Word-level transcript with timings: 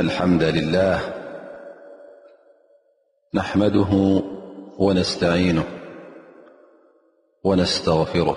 إن 0.00 0.06
الحمد 0.06 0.42
لله 0.42 1.00
نحمده 3.34 4.22
ونستعينه 4.78 5.64
ونستغفره 7.44 8.36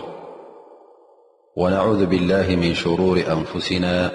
ونعوذ 1.57 2.05
بالله 2.05 2.55
من 2.55 2.73
شرور 2.73 3.23
أنفسنا 3.31 4.11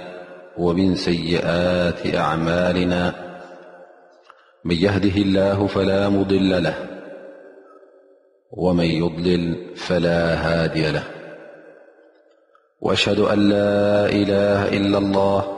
ومن 0.59 0.95
سيئات 0.95 2.15
أعمالنا 2.15 3.15
من 4.65 4.75
يهده 4.77 5.17
الله 5.23 5.67
فلا 5.67 6.09
مضل 6.09 6.63
له 6.63 6.75
ومن 8.53 8.85
يضلل 8.85 9.77
فلا 9.77 10.35
هادي 10.35 10.91
له 10.93 11.05
وأشهد 12.81 13.19
أن 13.19 13.49
لا 13.49 14.07
إله 14.07 14.69
إلا 14.69 14.99
الله 14.99 15.58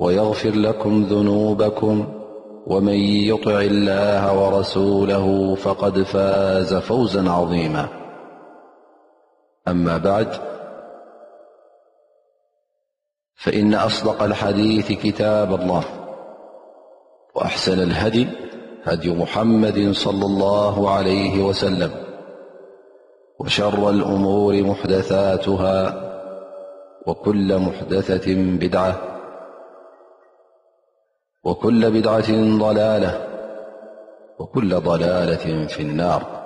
ويغفر 0.00 0.50
لكم 0.50 1.02
ذنوبكم 1.04 2.08
ومن 2.66 2.96
يطع 3.04 3.60
الله 3.60 4.38
ورسوله 4.42 5.54
فقد 5.54 6.02
فاز 6.02 6.74
فوزا 6.74 7.30
عظيما 7.30 7.88
أما 9.68 9.98
بعد 9.98 10.28
فإن 13.34 13.74
أصدق 13.74 14.22
الحديث 14.22 14.92
كتاب 14.92 15.54
الله 15.54 15.84
وأحسن 17.34 17.80
الهدي 17.82 18.26
هدي 18.84 19.14
محمد- 19.14 19.92
صلى 20.06 20.26
الله 20.26 20.90
عليه 20.90 21.42
وسلم 21.44 21.90
وشر 23.40 23.90
الأمور 23.90 24.62
محدثاتها 24.62 26.06
وكل 27.06 27.58
محدثة 27.58 28.34
بدعة 28.36 29.09
وكل 31.44 31.90
بدعة 31.90 32.32
ضلالة 32.58 33.26
وكل 34.38 34.74
ضلالة 34.80 35.66
في 35.66 35.82
النار 35.82 36.40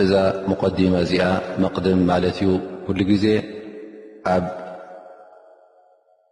ذا 0.00 0.46
مقدمة 0.48 1.40
مقدم 1.58 1.98
مالتي 1.98 2.60
كل 2.88 3.16
جي 3.16 3.38
ب 4.26 4.42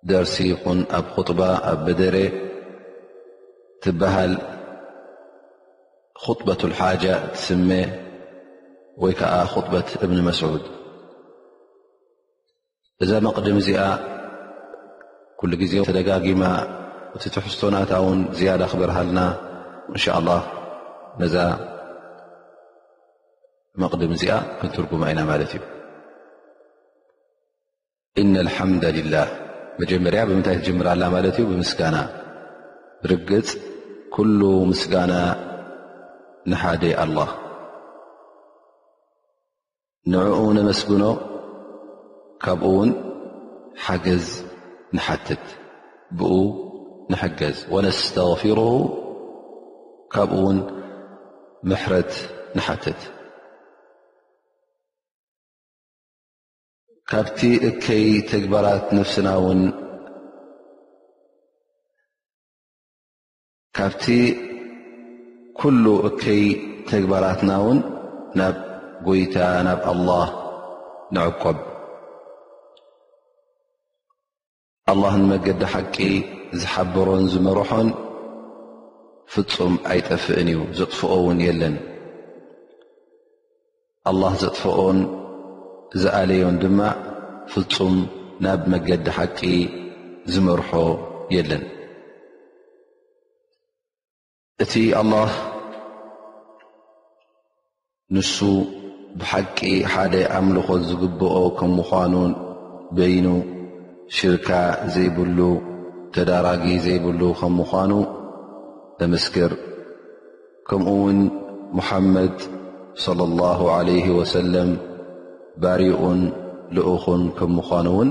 درسخ 0.03 0.43
ب 0.69 0.93
خطبة 0.93 1.75
بدر 1.75 2.31
تبهل 3.83 4.39
خطبة 6.15 6.59
الحاجة 6.65 7.27
تسم 7.27 7.91
و 8.97 9.11
ك 9.11 9.23
خطبة 9.25 9.87
ابن 10.03 10.23
مسعود 10.23 10.63
ذا 13.03 13.21
مقدم 13.21 13.59
كل 15.41 15.69
تام 16.07 16.43
እቲትሕዝቶናታ 17.17 17.93
ውን 18.07 18.19
ዝያዳ 18.39 18.63
ክበርሃልና 18.71 19.19
እንሻ 19.93 20.05
ላ 20.27 20.31
ነዛ 21.21 21.37
መቕድም 23.83 24.13
እዚኣ 24.17 24.33
ክንትርጉማ 24.59 25.03
ኢና 25.13 25.21
ማለት 25.31 25.51
እዩ 25.59 25.63
ኢና 28.23 28.35
ልሓምደ 28.49 28.85
ልላህ 28.99 29.29
መጀመርያ 29.81 30.21
ብምንታይ 30.31 30.57
ትጀምራና 30.61 31.03
ማለት 31.15 31.37
እዩ 31.41 31.47
ብምስጋና 31.53 31.97
ብርግፅ 33.03 33.49
ኩሉ 34.17 34.41
ምስጋና 34.73 35.15
ንሓደ 36.53 36.85
ኣላህ 37.05 37.31
ንዕኡ 40.15 40.41
ነመስግኖ 40.59 41.05
ካብኡ 42.45 42.69
ውን 42.79 42.91
ሓገዝ 43.87 44.27
ንሓትት 44.97 45.45
ብ 46.19 46.31
ዝ 47.11 47.13
وነስتغፊሩ 47.73 48.61
ካብኡ 50.13 50.39
ውን 50.47 50.59
ምሕረት 51.71 52.13
ንሓተት 52.57 53.01
ካብቲ 57.11 57.41
እከይ 57.69 58.07
ተግበራት 58.31 58.87
ስና 59.13 59.29
ን 59.59 59.61
ካብቲ 63.77 64.05
ኩل 65.59 65.77
እከይ 66.09 66.45
ተግባራትና 66.91 67.51
ውን 67.67 67.79
ናብ 68.39 68.57
ጎይታ 69.07 69.37
ናብ 69.67 69.81
ኣلله 69.93 70.29
ንعቆብ 71.15 71.59
ل 75.19 75.23
መገዲ 75.31 75.61
ቂ 75.97 75.99
ዝሓበሮን 76.61 77.25
ዝመርሖን 77.33 77.89
ፍፁም 79.35 79.75
ኣይጠፍእን 79.91 80.49
እዩ 80.53 80.61
ዘጥፍኦ 80.79 81.15
ውን 81.27 81.39
የለን 81.47 81.77
ኣላህ 84.11 84.33
ዘጥፍኦን 84.45 84.99
ዝኣለዮን 86.03 86.57
ድማ 86.63 86.81
ፍፁም 87.53 87.97
ናብ 88.45 88.61
መገዲ 88.73 89.07
ሓቂ 89.17 89.39
ዝመርሖ 90.33 90.71
የለን 91.35 91.65
እቲ 94.65 94.75
ኣላህ 95.03 95.33
ንሱ 98.17 98.37
ብሓቂ 99.21 99.59
ሓደ 99.93 100.15
ኣምልኾት 100.39 100.83
ዝግብኦ 100.89 101.37
ከም 101.59 101.73
ምዃኑን 101.79 102.33
በይኑ 102.97 103.27
ሽርካ 104.17 104.49
ዘይብሉ 104.95 105.39
ተዳራጊ 106.17 106.65
ዘይብሉ 106.85 107.21
ከም 107.39 107.53
ምዃኑ 107.61 107.93
እምስክር 109.07 109.53
ከምኡ 110.69 110.89
ውን 111.05 111.19
مሐመድ 111.79 112.37
صلى 113.05 113.23
الله 113.31 113.61
عله 113.79 114.07
وسለም 114.19 114.71
ባሪኡን 115.63 116.21
لأኹን 116.77 117.23
ከም 117.39 117.51
ምዃኑ 117.59 117.87
ውን 117.99 118.11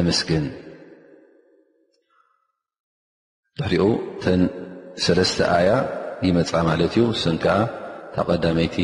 እምስክን 0.00 0.46
ድሕሪኡ 3.58 3.84
ተ 4.24 4.26
ሰለተ 5.04 5.38
ኣي 5.58 5.68
ይመፃ 6.26 6.50
ማለት 6.70 6.92
ዩ 7.00 7.04
ስ 7.24 7.36
ዓ 7.58 7.58
ተቐዳመይቲ 8.16 8.76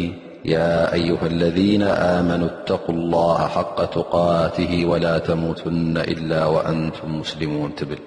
أيه 0.99 1.20
الذن 1.32 1.82
آመኑ 2.17 2.43
اتق 2.52 2.85
الله 2.99 3.38
حق 3.56 3.79
ትقاትه 3.99 4.73
ولا 4.91 5.14
تمتن 5.29 5.94
إل 6.12 6.31
وأንቱም 6.55 7.11
مስلሙوን 7.23 7.70
ብል 7.88 8.02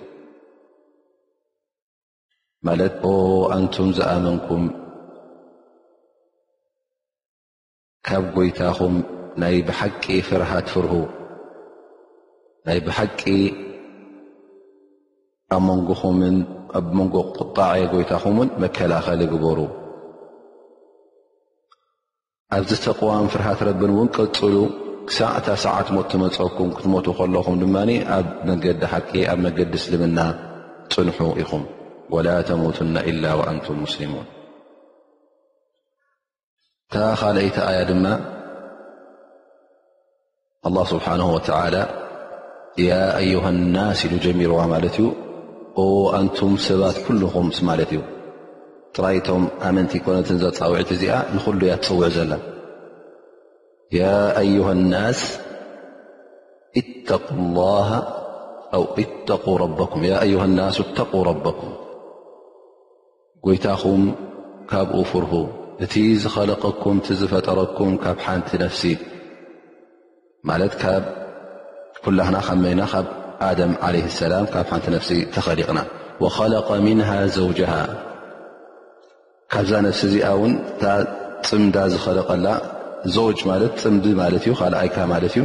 ማለት 2.65 2.94
ኦ 3.09 3.12
ኣንቱም 3.57 3.89
ዝኣመንኩም 3.98 4.63
ካብ 8.07 8.25
ጐይታኹም 8.36 8.95
ናይ 9.42 9.57
ብሓቂ 9.68 10.04
ፍርሃት 10.27 10.68
ፍርሁ 10.74 10.94
ናይ 12.68 12.80
ብሓቂ 12.88 13.21
ኣብ 15.56 15.62
መንጎኹምን 15.69 16.38
ኣብመንጎጥጣዕየ 16.80 17.83
ጎይታኹምን 17.94 18.50
መከላኸሊ 18.63 19.21
ይግበሩ 19.27 19.60
ኣብዚ 22.56 22.71
ተቕዋም 22.86 23.30
ፍርሃት 23.33 23.60
ረብን 23.68 23.92
እውን 23.95 24.10
ቀፅሉ 24.18 24.56
ክሳዕእታ 25.07 25.48
ሰዓት 25.65 25.88
ሞት 25.95 26.06
ትመፀብኩም 26.12 26.69
ክትሞቱ 26.77 27.07
ከለኹም 27.19 27.56
ድማ 27.62 27.75
ኣብ 28.18 28.25
መንገዲ 28.50 28.81
ሓቂ 28.94 29.12
ኣብ 29.31 29.39
መንገዲ 29.45 29.74
እስልምና 29.81 30.19
ፅንሑ 30.95 31.19
ኢኹም 31.44 31.63
ولا 32.09 32.42
تموتن 32.42 32.98
إل 32.98 33.24
وأنቱም 33.39 33.77
مسلሙون 33.83 34.25
ታ 36.94 37.06
ኻልይቲ 37.21 37.57
ኣያ 37.69 37.80
ድማ 37.92 38.06
الله 40.68 40.86
ስبሓنه 40.94 41.27
وتل 41.36 41.75
ي 42.88 42.92
أيه 43.21 43.44
الናس 43.56 44.00
ኢሉ 44.07 44.13
ጀሚርዋ 44.25 44.59
ማለት 44.74 44.95
እዩ 45.80 45.89
ኣንቱም 46.19 46.54
ሰባት 46.68 46.98
ኩلኹም 47.06 47.48
ማለት 47.69 47.89
እዩ 47.95 48.01
ጥራይቶም 48.95 49.44
ኣመንቲ 49.68 49.94
ኮነትዘ 50.06 50.44
ፃውዒት 50.60 50.89
እዚኣ 50.95 51.13
ንሉ 51.36 51.62
ያ 51.71 51.75
تፀውዑ 51.86 52.10
ዘላ 52.18 52.31
أه 54.03 54.69
الናስ 54.77 55.21
تق 57.10 57.27
اله 57.42 57.89
أو 58.75 58.83
ق 58.95 59.00
أه 59.06 59.33
ا 59.33 59.33
اق 60.81 61.13
ربኩ 61.30 61.62
ጐይታኹም 63.45 64.01
ካብኡ 64.72 64.95
ፍርሁ 65.12 65.34
እቲ 65.86 65.94
ዝኸለቀኩም 66.22 66.98
ቲዝፈጠረኩም 67.06 67.92
ካብ 68.04 68.18
ሓንቲ 68.25 68.50
ነፍሲ 68.63 68.81
ማለት 70.50 70.74
ካብ 70.81 71.04
ኩላክና 72.04 72.38
ከመይና 72.48 72.81
ካብ 72.94 73.06
ኣደም 73.50 73.74
ዓለይ 73.88 74.04
ሰላም 74.22 74.45
ካብ 74.54 74.66
ሓንቲ 74.74 74.86
ነፍሲ 74.98 75.10
ተኸሊቕና 75.36 75.80
ወኸለቀ 76.24 76.68
ምንሃ 76.88 77.10
ዘውጀሃ 77.38 77.74
ካብዛ 79.54 79.72
ነፍሲ 79.88 80.01
እዚኣ 80.10 80.30
ውን 80.42 80.54
እታ 80.69 80.84
ፅምዳ 81.50 81.75
ዝኸለቀላ 81.94 82.48
ዘውጅ 83.16 83.39
ማለት 83.50 83.74
ፅምዲ 83.84 84.06
ማለት 84.22 84.44
እዩ 84.48 84.54
ካልኣይካ 84.62 84.98
ማለት 85.13 85.34
እዩ 85.38 85.44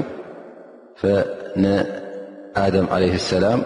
ነኣደም 1.63 2.87
ዓለይ 2.97 3.11
ሰላም 3.33 3.61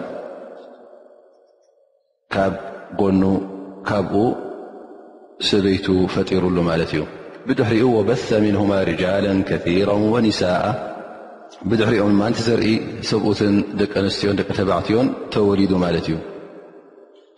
ካብ 2.35 2.53
ጎኑ 3.01 3.21
ካب 3.89 4.11
سبيت 5.51 5.87
فጢيرل 6.13 6.55
لت 6.81 6.93
እ 6.95 7.03
بدحرኡ 7.47 7.83
وبث 7.99 8.27
منهم 8.33 8.69
رجالا 8.89 9.33
كثيرا 9.49 9.93
ونساء 10.13 10.63
بدحر 11.69 12.03
م 12.21 12.23
نت 12.31 12.37
زرኢ 12.47 12.73
ቂ 13.93 13.97
أنس 14.01 14.17
بعዮ 14.69 14.89
ተولد 15.35 15.71
مت 15.83 16.07
እ 16.09 16.17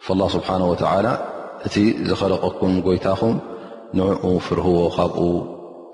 فالله 0.05 0.27
سبحانه 0.37 0.67
وتعالى 0.71 1.13
እ 1.67 1.69
ዝخلقكم 2.09 2.71
يታم 2.97 3.33
نع 3.99 4.07
فرهዎ 4.45 4.79
ካب 4.97 5.13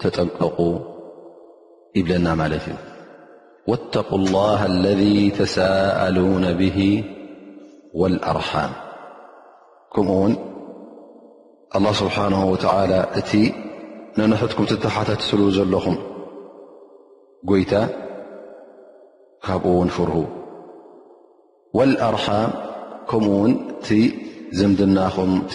تጠنቀق 0.02 0.58
يبለና 2.00 2.28
ت 2.66 2.68
እ 2.70 2.74
واتقوا 3.70 4.20
الله 4.22 4.60
الذي 4.74 5.18
تساءلون 5.42 6.46
به 6.62 6.80
والأرحام 8.00 8.72
ከምኡ 9.96 10.14
ውን 10.22 10.34
ኣله 11.78 11.90
ስብሓነه 12.02 12.42
ወላ 12.52 12.92
እቲ 13.20 13.32
ነንሕትኩም 14.20 14.66
ትተሓታትትሉ 14.72 15.42
ዘለኹም 15.58 15.96
ጎይታ 17.50 17.74
ካብኡ 19.46 19.66
ውን 19.80 19.90
ፍርሁ 19.96 20.18
ወልኣርሓም 21.78 22.52
ከምኡ 23.10 23.34
ውን 23.44 23.54
እቲ 23.76 23.88
ዝምድናኹም 24.60 25.32
እቲ 25.46 25.54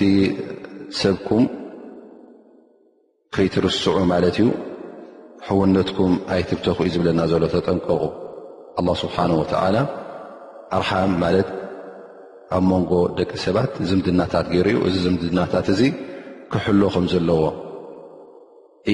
ሰብኩም 1.01 1.45
ከይትርስዑ 3.35 3.95
ማለት 4.13 4.37
እዩ 4.43 4.47
ሕውነትኩም 5.49 6.13
ኣይትብተኹ 6.35 6.77
እዩ 6.87 6.93
ዝብለና 6.95 7.21
ዘሎ 7.33 7.45
ተጠንቀቑ 7.57 8.03
ስብሓነ 9.05 9.31
ላ 9.75 9.79
ኣርሓም 10.79 11.13
ማለት 11.23 11.49
ኣብ 12.57 12.65
መንጎ 12.71 12.93
ደቂ 13.19 13.31
ሰባት 13.45 13.73
ዝምድናታት 13.89 14.47
ገይሩ 14.53 14.67
እዩ 14.77 14.79
እዚ 14.87 14.95
ዝምድናታት 15.05 15.67
እዙ 15.73 15.81
ክሕሎ 16.53 16.81
ኹም 16.95 17.05
ዘለዎ 17.13 17.43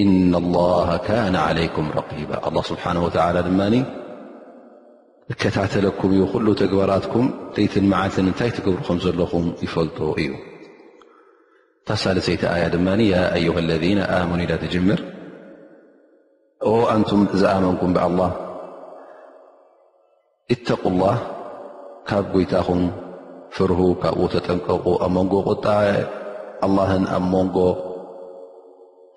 እና 0.00 0.32
ላ 0.54 0.64
ካነ 1.06 1.36
ለይኩም 1.58 1.86
ረባ 1.98 2.56
ስብሓ 2.70 2.84
ድማ 3.46 3.60
ከታተለኩም 5.44 6.10
እዩ 6.16 6.22
ኩሉ 6.32 6.46
ተግባራትኩም 6.62 7.26
ደይትን 7.54 7.86
መዓልትን 7.92 8.26
እንታይ 8.30 8.50
ትገብሩ 8.56 8.78
ከም 8.88 8.98
ዘለኹም 9.04 9.46
ይፈልጡ 9.66 9.98
እዩ 10.24 10.30
ታሳለሰይቲ 11.88 12.42
ኣያ 12.54 12.64
ድማ 12.76 12.86
ኣዩ 13.36 13.46
ለذ 13.70 13.84
ኣመኑ 14.18 14.40
ኢና 14.44 14.52
ተጀምር 14.64 15.00
ኣንቱም 16.92 17.22
ዝኣመንኩም 17.40 17.90
ብ 17.96 18.04
ላ 18.20 18.28
ተق 20.66 20.82
ላ 21.00 21.12
ካብ 22.10 22.24
ጎይታኹም 22.36 22.82
ፍርሁ 23.56 23.80
ካብኡ 24.00 24.22
ተጠንቀቑ 24.32 24.84
ኣብ 25.04 25.12
መንጎ 25.16 25.34
ቁጣ 25.50 25.64
ኣላህን 26.66 27.04
ኣብ 27.16 27.24
መንጎ 27.34 27.58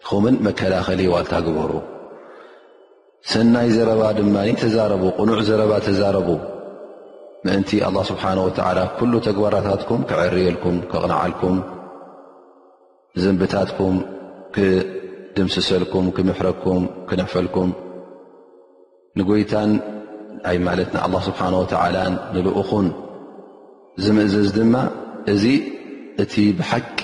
ኹምን 0.10 0.36
መከላኸሊ 0.46 1.02
ዋልታ 1.14 1.34
ግበሩ 1.46 1.72
ሰናይ 3.32 3.68
ዘረባ 3.78 4.02
ድማ 4.18 4.36
ተዛረቡ 4.62 5.04
ቕኑዕ 5.18 5.40
ዘረባ 5.50 5.72
ተዛረቡ 5.88 6.30
ምእንቲ 7.46 7.72
ኣላ 7.88 7.98
ስብሓን 8.12 8.40
ወዓላ 8.46 8.80
ኩሉ 9.00 9.14
ተግባራታትኩም 9.28 10.00
ክዕርየልኩም 10.10 10.78
ክቕንዓልኩም 10.92 11.58
ዘንብታትኩም 13.24 13.96
ክድምስሰልኩም 14.56 16.08
ክምሕረኩም 16.16 16.82
ክነፈልኩም 17.12 17.70
ንጐይታን 19.20 19.72
ኣይ 20.52 20.58
ማለት 20.70 20.90
ንኣላ 20.96 21.14
ስብሓን 21.30 21.56
ወዓላ 21.62 21.96
ንልኡኹን 22.34 22.88
ምእذ 24.16 24.36
ድማ 24.60 24.76
እዚ 25.34 25.44
እቲ 26.24 26.34
ብحቂ 26.58 27.00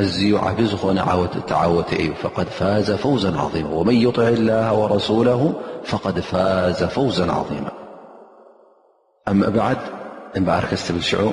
ኣዝዩ 0.00 0.30
ዓብ 0.44 0.58
ዝኾነ 0.72 0.98
ት 1.32 1.34
እتወت 1.40 1.90
እዩ 2.00 2.08
فق 2.22 2.38
فاዘ 2.58 2.88
فوا 3.02 3.18
عظ 3.42 3.54
ومن 3.76 3.96
يطع 4.06 4.26
الله 4.38 4.66
ورسوله 4.80 5.42
فقد 5.90 6.16
فاዘ 6.30 6.80
فوزا 6.96 7.26
عظيم 7.38 7.66
ا 9.30 9.32
ب 9.54 9.58
በርከብشዑ 10.46 11.26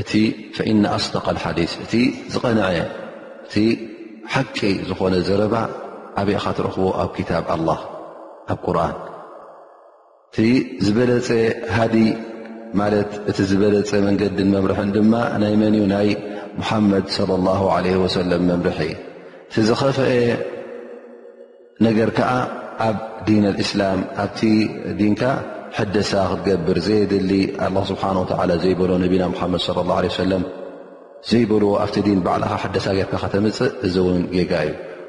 እቲ 0.00 0.12
فإن 0.56 0.80
أصدق 0.98 1.26
الحዲث 1.34 1.72
እቲ 1.84 1.92
ዝቐነዐ 2.32 2.68
እቲ 3.46 3.54
حቂ 4.32 4.58
ዝኾነ 4.88 5.14
ዘረባ 5.28 5.54
ኣብኻትረክዎ 6.20 6.86
ኣብ 7.02 7.10
ك 7.16 7.20
لله 8.68 8.90
እቲ 10.34 10.38
ዝበለፀ 10.84 11.28
ማለት 12.80 13.10
እቲ 13.30 13.38
ዝበለፀ 13.50 13.90
መንገዲን 14.06 14.48
መምርሒን 14.54 14.90
ድማ 14.96 15.12
ናይ 15.42 15.54
መን 15.62 15.74
እዩ 15.80 15.84
ናይ 15.94 16.08
ሙሓመድ 16.60 17.04
ص 17.16 17.18
ላه 17.46 17.60
ለ 17.84 17.96
ወሰለም 18.02 18.42
መምርሒ 18.50 18.80
ቲዝኸፍአ 19.54 20.08
ነገር 21.86 22.08
ከዓ 22.18 22.30
ኣብ 22.88 22.96
ዲን 23.26 23.44
ኣእስላም 23.50 24.00
ኣብቲ 24.22 24.40
ዲንካ 25.00 25.22
ሕደሳ 25.78 26.12
ክትገብር 26.30 26.78
ዘየድሊ 26.86 27.32
ላ 27.76 27.78
ስብሓን 27.90 28.18
ዘይበሎዎ 28.64 28.96
ነቢና 29.04 29.24
ሓመድ 29.40 29.62
ላ 29.90 29.98
ሰለም 30.20 30.42
ዘይበልዎ 31.30 31.70
ኣብቲ 31.84 31.96
ን 32.18 32.20
ባዕልኻ 32.26 32.52
ሕደሳ 32.64 32.86
ጌርካ 32.98 33.14
ከተምፅእ 33.22 33.70
እዚ 33.86 33.96
ውን 34.06 34.22
ጌጋ 34.36 34.52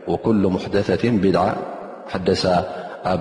እዩ 0.08 0.16
ኩሉ 0.26 0.44
ሙሕደትን 0.56 1.16
ብድዓ 1.26 1.40
ሕደሳ 2.14 2.44
ኣ 3.14 3.16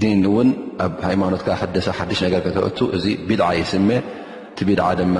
ዲን 0.00 0.20
ውን 0.34 0.48
ኣብ 0.84 0.92
ሃይማኖትካ 1.08 1.48
ሓደሳ 1.60 1.86
ሓደሽ 1.98 2.18
ነገር 2.26 2.40
ከተወቱ 2.46 2.78
እዚ 2.96 3.04
ብድዓ 3.28 3.48
ይስሜ 3.60 3.88
ቲ 4.56 4.58
ብድዓ 4.68 4.86
ድማ 5.00 5.16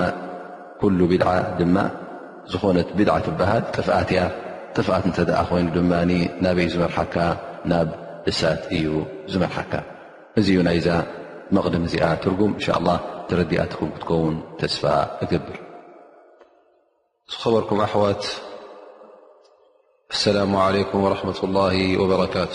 ኩሉ 0.81 0.99
ብድዓ 1.13 1.29
ድማ 1.59 1.77
ዝኾነት 2.53 2.89
ብድዓ 2.99 3.15
ትበሃል 3.27 3.63
ጥፍኣት 3.75 4.09
እያ 4.15 4.21
ጥፍኣት 4.77 5.05
እንተኣ 5.09 5.39
ኮይኑ 5.49 5.67
ድማ 5.77 5.93
ናበ 6.45 6.57
እዩ 6.65 6.69
ዝመርሓካ 6.77 7.17
ናብ 7.71 7.89
እሳት 8.31 8.63
እዩ 8.77 8.87
ዝመርሓካ 9.33 9.73
እዚዩ 10.41 10.59
ናይ 10.69 10.79
ዛ 10.87 10.89
መቕድም 11.57 11.85
እዚኣ 11.89 12.05
ትርጉም 12.23 12.53
እንሻ 12.57 12.67
ላ 12.87 12.89
ተረዲኣትኩም 13.29 13.91
ክትከውን 13.95 14.37
ተስፋ 14.61 14.85
እገብር 15.23 15.59
ዝከበርኩም 17.33 17.79
ኣሕዋት 17.89 18.25
ኣሰላሙ 20.17 20.53
ዓለይኩም 20.67 21.05
ረመት 21.13 21.39
ላ 21.57 21.61
ወበረካቱ 22.01 22.55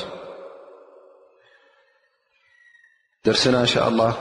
درسنا 3.28 3.62
ن 3.62 3.66
شاء 3.66 3.88
الله 3.88 4.14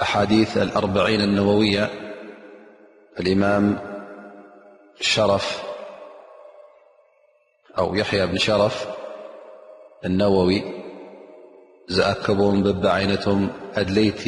حاديث 0.00 0.56
الأرعين 0.58 1.20
النووية 1.20 1.90
المام 3.20 3.78
أوحي 7.78 8.26
بنشر 8.26 8.70
النووي 10.04 10.62
كبم 12.26 12.62
ب 12.72 12.86
عينتم 12.86 13.48
قدليت 13.76 14.22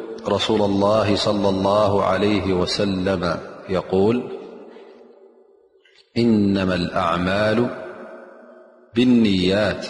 رسول 0.29 0.61
الله 0.61 1.15
-صلى 1.15 1.49
الله 1.49 2.03
عليه 2.03 2.53
وسلم- 2.53 3.39
يقول 3.69 4.23
إنما 6.17 6.75
الأعمال 6.75 7.67
بالنيات 8.95 9.87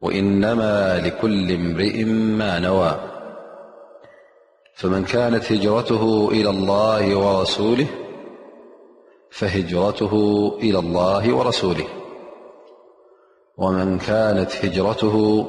وإنما 0.00 1.00
لكل 1.00 1.52
امرئ 1.52 2.04
ما 2.04 2.58
نوى 2.58 2.98
فمن 4.76 5.04
كانت 5.04 5.52
هجرته 5.52 6.28
إلى 6.32 6.50
الله 6.50 7.16
ورسوله 7.16 7.86
فهجرته 9.30 10.12
إلى 10.62 10.78
الله 10.78 11.34
ورسوله 11.36 11.86
ومن 13.56 13.98
كانت 13.98 14.56
هجرته 14.64 15.48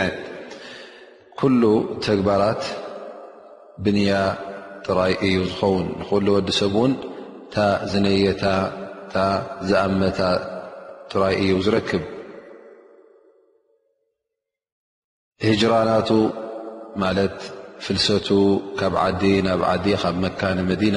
ኩሉ 1.40 1.62
ተግባራት 2.06 2.62
ብንያ 3.84 4.12
ትራይ 4.86 5.12
እዩ 5.26 5.36
ዝኸውን 5.50 5.84
ንኩሉ 6.00 6.26
ወዲሰብ 6.36 6.74
ውን 6.82 6.92
ታ 7.54 7.66
ዝነየታ 7.92 8.44
ታ 9.12 9.16
ዝኣመታ 9.68 10.20
ትራይ 11.12 11.34
እዩ 11.42 11.52
ዝረክብ 11.66 12.02
ህጅራናቱ 15.46 16.10
ማለት 17.04 17.36
ፍልሰቱ 17.86 18.28
ካብ 18.80 18.94
ዓዲ 19.06 19.22
ናብ 19.48 19.62
ዓዲ 19.74 19.86
ካብ 20.02 20.16
መካነ 20.26 20.58
መዲና 20.70 20.96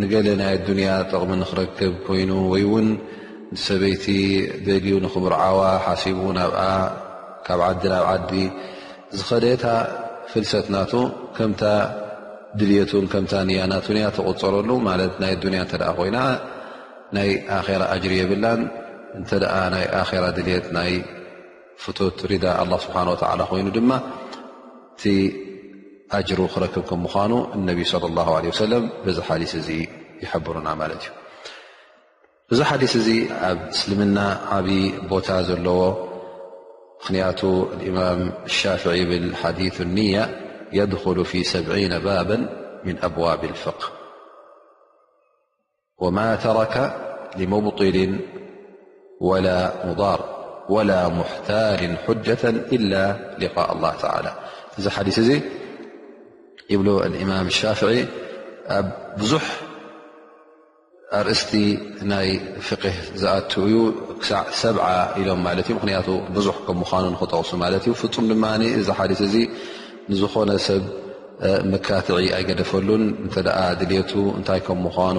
ንገለ 0.00 0.28
ናይ 0.40 0.52
ኣዱንያ 0.56 0.90
ጥቕሚ 1.10 1.30
ንኽረክብ 1.40 1.94
ኮይኑ 2.06 2.30
ወይ 2.52 2.64
ውን 2.72 2.86
ሰበይቲ 3.64 4.04
ደልዩ 4.66 4.92
ንክምርዓዋ 5.04 5.58
ሓሲቡ 5.86 6.18
ናብኣ 6.38 6.60
ካብ 7.46 7.60
ዓዲ 7.68 7.82
ናብ 7.92 8.04
ዓዲ 8.12 8.32
ዝከደታ 9.16 9.64
ፍልሰት 10.30 10.66
ናቱ 10.74 10.92
ከምታ 11.36 11.62
ድልቱን 12.60 13.06
ከምታ 13.12 13.32
ንያናቱን 13.48 13.96
እያ 14.00 14.06
ተቁፀረሉ 14.16 14.70
ማለት 14.88 15.14
ናይ 15.24 15.34
ንያ 15.54 15.60
እ 15.70 15.92
ኮይና 16.00 16.18
ናይ 17.16 17.30
ኣራ 17.58 17.68
ኣጅሪ 17.94 18.12
የብላን 18.20 18.60
እንተ 19.20 19.30
ናይ 19.74 19.86
ኣራ 20.00 20.12
ድልት 20.38 20.66
ናይ 20.78 20.92
ፍቶት 21.84 22.18
ሪዳ 22.32 22.46
ስብሓ 22.86 22.98
ወላ 23.12 23.40
ኮይኑ 23.52 23.68
ድማ 23.78 23.90
ركبكان 26.14 27.46
النبي 27.54 27.84
صلى 27.84 28.06
الله 28.06 28.36
عليه 28.36 28.48
وسلم 28.48 28.90
زل 29.08 29.86
يحبرنعمل 30.22 30.92
ل 30.92 31.00
المام 37.82 38.32
اشافعي 38.44 39.18
لحيثالن 39.18 40.28
يدخل 40.72 41.24
فيسبعين 41.24 41.98
بابا 41.98 42.38
من 42.84 42.98
أبواب 43.04 43.44
الفقه 43.44 43.86
وما 45.98 46.36
ترك 46.36 46.74
لمبطل 47.36 48.18
ولا 50.68 51.08
محتال 51.08 51.98
حجة 51.98 52.44
إلا 52.48 53.16
لقاء 53.38 53.72
الله 53.72 53.92
تعالى 53.94 54.32
ይብ 56.72 56.82
ልእማም 56.88 57.48
ሻፍዒ 57.58 57.94
ኣብ 58.76 58.86
ብዙሕ 59.20 59.44
ኣርእስቲ 61.18 61.52
ናይ 62.10 62.28
ፍቅህ 62.68 62.96
ዝኣትው 63.20 63.64
ዩ 63.72 63.78
ክሳዕ 64.20 64.40
ሰብዓ 64.60 64.84
ኢሎም 65.20 65.40
ማለት 65.46 65.66
እዩ 65.68 65.74
ምክንያቱ 65.78 66.08
ብዙሕ 66.36 66.54
ከም 66.66 66.78
ምኑ 66.94 67.04
ንክጠቅሱ 67.14 67.50
ማለት 67.64 67.82
እዩ 67.88 67.92
ፍፁም 68.02 68.26
ድማ 68.30 68.44
እዚ 68.80 68.88
ሓስ 69.00 69.20
እዚ 69.28 69.34
ንዝኾነ 70.10 70.50
ሰብ 70.66 70.82
መካትዒ 71.72 72.14
ኣይገደፈሉን 72.36 73.02
እተ 73.26 73.36
ድልቱ 73.80 74.12
እንታይ 74.38 74.60
ከም 74.68 74.80
ምኑ 74.86 75.18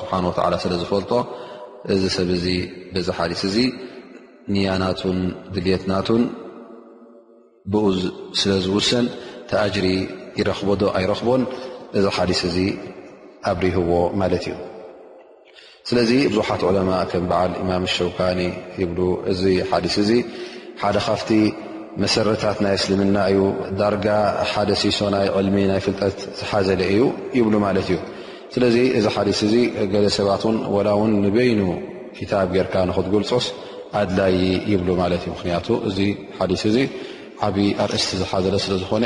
ስብሓ 0.00 0.12
ላ 0.54 0.58
ስለ 0.64 0.72
ዝፈልጦ 0.82 1.12
እዚ 1.94 2.02
ሰብ 2.16 2.28
ዚ 2.44 2.48
ዛ 3.06 3.18
ሓስ 3.20 3.42
እዚ 3.50 3.56
ንያናቱን 4.54 5.18
ድልትናቱን 5.54 6.24
ብኡ 7.72 7.84
ስለ 8.40 8.50
ዝውሰን 8.66 9.06
ተጅሪ 9.50 9.86
ይረኽቦ 10.40 10.68
ዶ 10.82 10.84
ኣይረኽቦን 10.98 11.42
እዚ 11.98 12.04
ሓዲስ 12.16 12.40
እዚ 12.48 12.56
ኣብሪህዎ 13.50 13.90
ማለት 14.20 14.44
እዩ 14.50 14.54
ስለዚ 15.88 16.10
ብዙሓት 16.32 16.62
ዑለማ 16.68 16.90
ከም 17.10 17.24
በዓል 17.30 17.52
ኢማም 17.62 17.84
ሸውካኒ 17.94 18.38
ይብ 18.82 18.98
እዚ 19.32 19.42
ሓዲስ 19.70 19.96
እዚ 20.04 20.10
ሓደ 20.82 20.96
ካፍቲ 21.08 21.30
መሰረታት 22.02 22.58
ናይ 22.64 22.74
እስልምና 22.78 23.16
እዩ 23.32 23.40
ዳርጋ 23.80 24.06
ሓደ 24.52 24.70
ሲሶ 24.82 25.00
ናይ 25.14 25.26
ዕልሚ 25.40 25.56
ናይ 25.70 25.80
ፍልጠት 25.86 26.16
ዝሓዘለ 26.38 26.80
እዩ 26.94 27.02
ይብሉ 27.38 27.54
ማለት 27.66 27.86
እዩ 27.92 27.98
ስለዚ 28.54 28.76
እዚ 28.98 29.04
ሓዲስ 29.16 29.38
እዚ 29.46 29.54
ገለ 29.92 30.06
ሰባት 30.18 30.42
ን 30.54 30.56
ወላውን 30.76 31.12
ንበይኑ 31.24 31.60
ክታብ 32.16 32.48
ጌርካ 32.56 32.74
ንክትግልፆስ 32.90 33.46
ኣድላይ 34.00 34.36
ይብሉ 34.72 34.88
ማለት 35.02 35.22
እዩ 35.24 35.30
ምክንያቱ 35.36 35.68
እዚ 35.88 35.98
ሓዲስ 36.38 36.62
እዚ 36.70 36.76
እስ 37.96 38.06
ዝ 38.20 38.22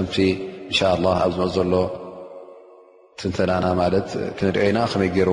ጀር 5.15 5.29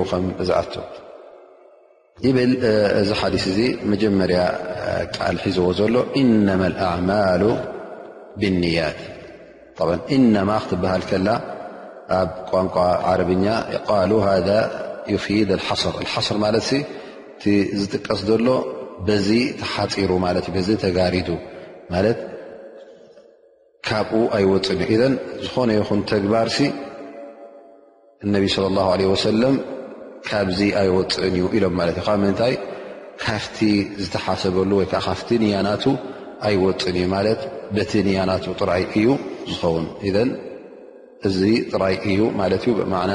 ል 5.30 5.36
ሒዎ 5.42 5.58
ሎ 5.92 5.96
ن 6.28 6.30
الأعل 6.70 7.40
الني 8.48 8.72
በሃ 10.82 10.94
ብ 11.00 11.02
ቋንቋ 12.50 12.76
ኛ 13.42 13.46
ذ 16.68 16.70
እቲ 17.38 17.48
ዝጥቀስ 17.80 18.20
ዘሎ 18.28 18.46
በዚ 19.08 19.28
ተሓፂሩ 19.58 20.10
ማለት 20.24 20.44
እዩ 20.48 20.52
በዚ 20.54 20.68
ተጋሪዱ 20.84 21.28
ማለት 21.92 22.18
ካብኡ 23.86 24.22
ኣይወፅን 24.36 24.78
እዩ 24.84 24.88
ኢን 24.96 25.14
ዝኾነ 25.44 25.68
ይኹን 25.76 26.00
ተግባር 26.12 26.46
ሲ 26.56 26.66
እነቢይ 28.24 28.50
ስለ 28.54 28.64
ላ 28.78 28.86
ለ 29.00 29.06
ወሰለም 29.12 29.56
ካብዚ 30.28 30.58
ኣይወፅእን 30.80 31.34
እዩ 31.40 31.44
ኢሎም 31.58 31.76
ማለት 31.80 31.96
እዩ 32.00 32.04
ካብ 32.08 32.18
ምንታይ 32.24 32.56
ካፍቲ 33.24 33.58
ዝተሓሰበሉ 34.02 34.70
ወይ 34.80 34.88
ከዓ 34.94 35.02
ካፍቲ 35.08 35.28
ንያናቱ 35.44 35.84
ኣይወፅን 36.48 36.96
እዩ 37.02 37.06
ማለት 37.16 37.40
በቲ 37.76 37.92
ንያናቱ 38.08 38.44
ጥራይ 38.62 38.84
እዩ 39.00 39.06
ዝኸውን 39.52 39.86
ን 40.28 40.28
እዚ 41.30 41.40
ጥራይ 41.72 41.96
እዩ 42.10 42.20
ማለት 42.42 42.64
እዩ 42.66 42.74
ብማዕና 42.80 43.14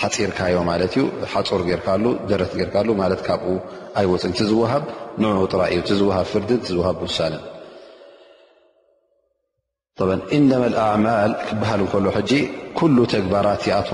ሓፂርካዮ 0.00 0.56
ማት 0.68 0.82
ዩ 1.00 1.04
ሓር 1.32 1.44
ርካሉ 1.78 2.04
ደረት 2.30 2.52
ር 2.58 2.60
ካብኡ 3.26 3.50
ኣይወፅን 4.00 4.32
ትዝወሃብ 4.38 4.84
ን 5.22 5.32
ጥራይ 5.52 5.72
እዩ 5.78 5.88
ዝሃብ 6.00 6.24
ፍርድን 6.32 6.60
ዝሃብ 6.74 6.96
ውሳንን 7.06 7.42
ኣማል 10.88 11.32
ክበሃል 11.48 11.80
ከሎ 11.94 12.98
ተግባራት 13.14 13.64
ኣቶ 13.78 13.88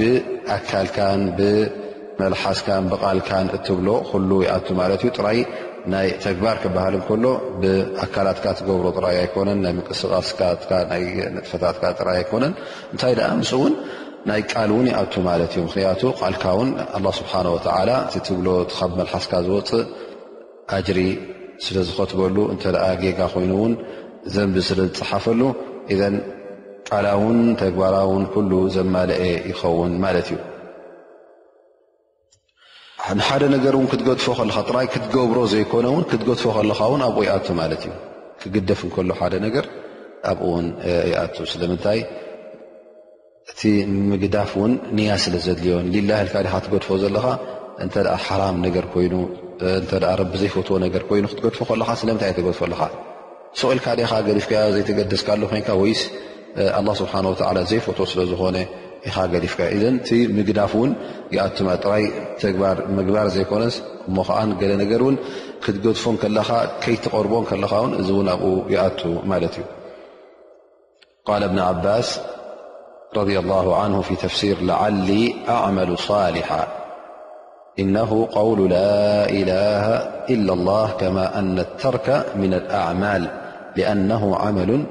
ብኣካልን 0.00 1.22
ብመልሓስ 1.38 2.60
ብል 2.92 3.20
እትብሎ 3.56 3.88
ጥራይ 5.18 5.40
ይ 5.40 5.44
ተግባር 6.24 6.56
ክሃል 6.62 6.94
ሎ 7.24 7.26
ብኣካላትካ 7.60 8.46
ትገብሮ 8.58 8.86
ይ 9.16 9.20
ኣነን 9.42 9.60
ይ 9.68 9.72
ምንቅስቃስ 9.76 10.30
ጥፈታትይ 10.40 12.18
ኣኮነን 12.24 12.54
እንታይ 12.92 13.14
ምውን 13.40 13.72
ናይ 14.28 14.40
ቃል 14.52 14.70
እውን 14.74 14.86
ይኣቱ 14.90 15.14
ማለት 15.28 15.50
እዩ 15.54 15.60
ምክንያቱ 15.66 16.02
ቃልካ 16.20 16.44
ውን 16.58 16.70
ላ 17.04 17.08
ስብሓን 17.18 17.46
ወተዓላ 17.54 17.90
እትብሎ 18.18 18.48
ካብ 18.74 18.90
መልሓስካ 19.00 19.32
ዝወፅእ 19.46 19.84
ኣጅሪ 20.76 21.00
ስለ 21.64 21.76
ዝኸትበሉ 21.88 22.36
እንተኣ 22.52 22.84
ጌጋ 23.02 23.20
ኮይኑውን 23.34 23.72
ዘንብ 24.34 24.56
ስለዝፅሓፈሉ 24.68 25.42
እዘን 25.94 26.16
ቃላውን 26.88 27.38
ተግባራውን 27.62 28.24
ኩሉ 28.34 28.52
ዘማልአ 28.76 29.22
ይኸውን 29.50 29.94
ማለት 30.06 30.28
እዩ 30.34 30.38
ንሓደ 33.18 33.42
ነገር 33.56 33.72
እውን 33.76 33.86
ክትገድፎ 33.90 34.24
ከለካ 34.38 34.56
ጥራይ 34.68 34.86
ክትገብሮ 34.94 35.38
ዘይኮነ 35.52 35.86
ውን 35.94 36.04
ክትገድፎ 36.10 36.42
ከለካ 36.56 36.80
ውን 36.92 37.02
ኣብኡ 37.06 37.20
ይኣቱ 37.26 37.46
ማለት 37.60 37.82
እዩ 37.86 37.92
ክግደፍ 38.40 38.80
እንከሉ 38.86 39.10
ሓደ 39.20 39.34
ነገር 39.46 39.64
ኣብኡ 40.30 40.42
ውን 40.54 40.66
ይኣቱ 41.12 41.36
ስለምንታይ 41.52 41.98
እቲ 43.52 43.62
ምግዳፍ 44.08 44.50
እውን 44.58 44.72
ንያ 44.96 45.10
ስለ 45.24 45.34
ዘድልዮን 45.44 45.86
ልላ 45.94 46.10
ልካ 46.26 46.34
ካ 46.52 46.56
ትገድፎ 46.64 46.88
ዘለኻ 47.02 47.26
እንተ 47.84 47.94
ሓራም 48.24 48.56
ነገር 48.66 48.84
ኮይኑ 48.94 49.14
እተ 49.76 49.92
ቢ 50.30 50.32
ዘይፈትዎ 50.42 50.76
ነገ 50.84 50.94
ይኑ 51.18 51.24
ክትገድፎ 51.30 51.58
ከለካ 51.70 51.90
ስለምንታይ 52.00 52.32
ትገድፎ 52.38 52.60
ኣለካ 52.68 52.82
ሰኦ 53.60 53.68
ኢልካ 53.76 53.86
ኻ 54.08 54.10
ገዲፍካ 54.28 54.52
ዘይተገድስካ 54.74 55.28
ሎ 55.40 55.44
ኮይን 55.52 55.64
ወይስ 55.82 56.02
ላ 56.88 56.88
ስብሓ 57.00 57.14
ዘይፈትዎ 57.70 58.04
ስለ 58.12 58.20
ዝኾነ 58.32 58.56
ኢኻ 59.08 59.16
ገዲፍካዘ 59.32 59.82
እቲ 59.98 60.08
ምግዳፍ 60.36 60.72
ውን 60.80 60.92
ይኣቱ 61.34 61.58
ጥራይ 61.82 62.04
ምግባር 62.96 63.26
ዘይኮነስ 63.36 63.74
እሞከዓን 64.08 64.50
ገለ 64.60 64.72
ነገርእውን 64.82 65.16
ክትገድፎን 65.64 66.16
ከለካ 66.22 66.50
ከይትቐርቦን 66.84 67.44
ከለካ 67.50 67.72
ውን 67.84 67.92
እዚውን 68.00 68.28
ኣብኡ 68.34 68.52
ይኣቱ 68.74 69.00
ማለት 69.32 69.54
እዩ 69.60 69.64
ቃል 71.28 71.42
ብን 71.52 71.60
ዓባስ 71.70 72.08
رضي 73.16 73.38
الله 73.38 73.76
عنه 73.82 74.02
-في 74.02 74.14
تفسير 74.16 74.60
لعلي 74.60 75.34
أعمل 75.48 75.98
صالحا 75.98 76.66
إنه 77.78 78.28
قول 78.32 78.70
لا 78.70 79.28
إله 79.30 79.86
إلا 80.30 80.52
الله 80.52 80.90
كما 80.90 81.38
أن 81.38 81.58
الترك 81.58 82.26
من 82.36 82.54
الأعمال 82.54 83.28
لأنه 83.76 84.36
عمل 84.36 84.84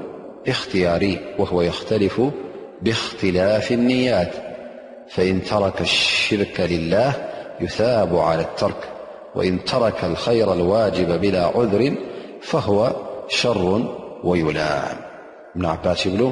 اختياري 0.47 1.19
وهو 1.39 1.61
يختلف 1.61 2.21
باختلاف 2.81 3.71
النيات 3.71 4.33
فإن 5.09 5.43
ترك 5.43 5.81
الشرك 5.81 6.59
لله 6.59 7.13
يثاب 7.61 8.15
على 8.17 8.41
الترك 8.41 8.89
وإن 9.35 9.63
ترك 9.63 10.03
الخير 10.03 10.53
الواجب 10.53 11.21
بلا 11.21 11.45
عذر 11.45 11.95
فهو 12.41 12.91
شر 13.27 13.81
ويلام 14.23 14.97
بن 15.55 15.65
عباس 15.65 16.07
بنو 16.07 16.31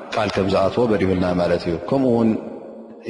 ቃል 0.15 0.29
ከም 0.35 0.47
ዝኣትዎ 0.53 0.83
በሪብልና 0.91 1.25
ማለት 1.41 1.61
እዩ 1.69 1.75
ከምኡ 1.89 2.09
ውን 2.17 2.29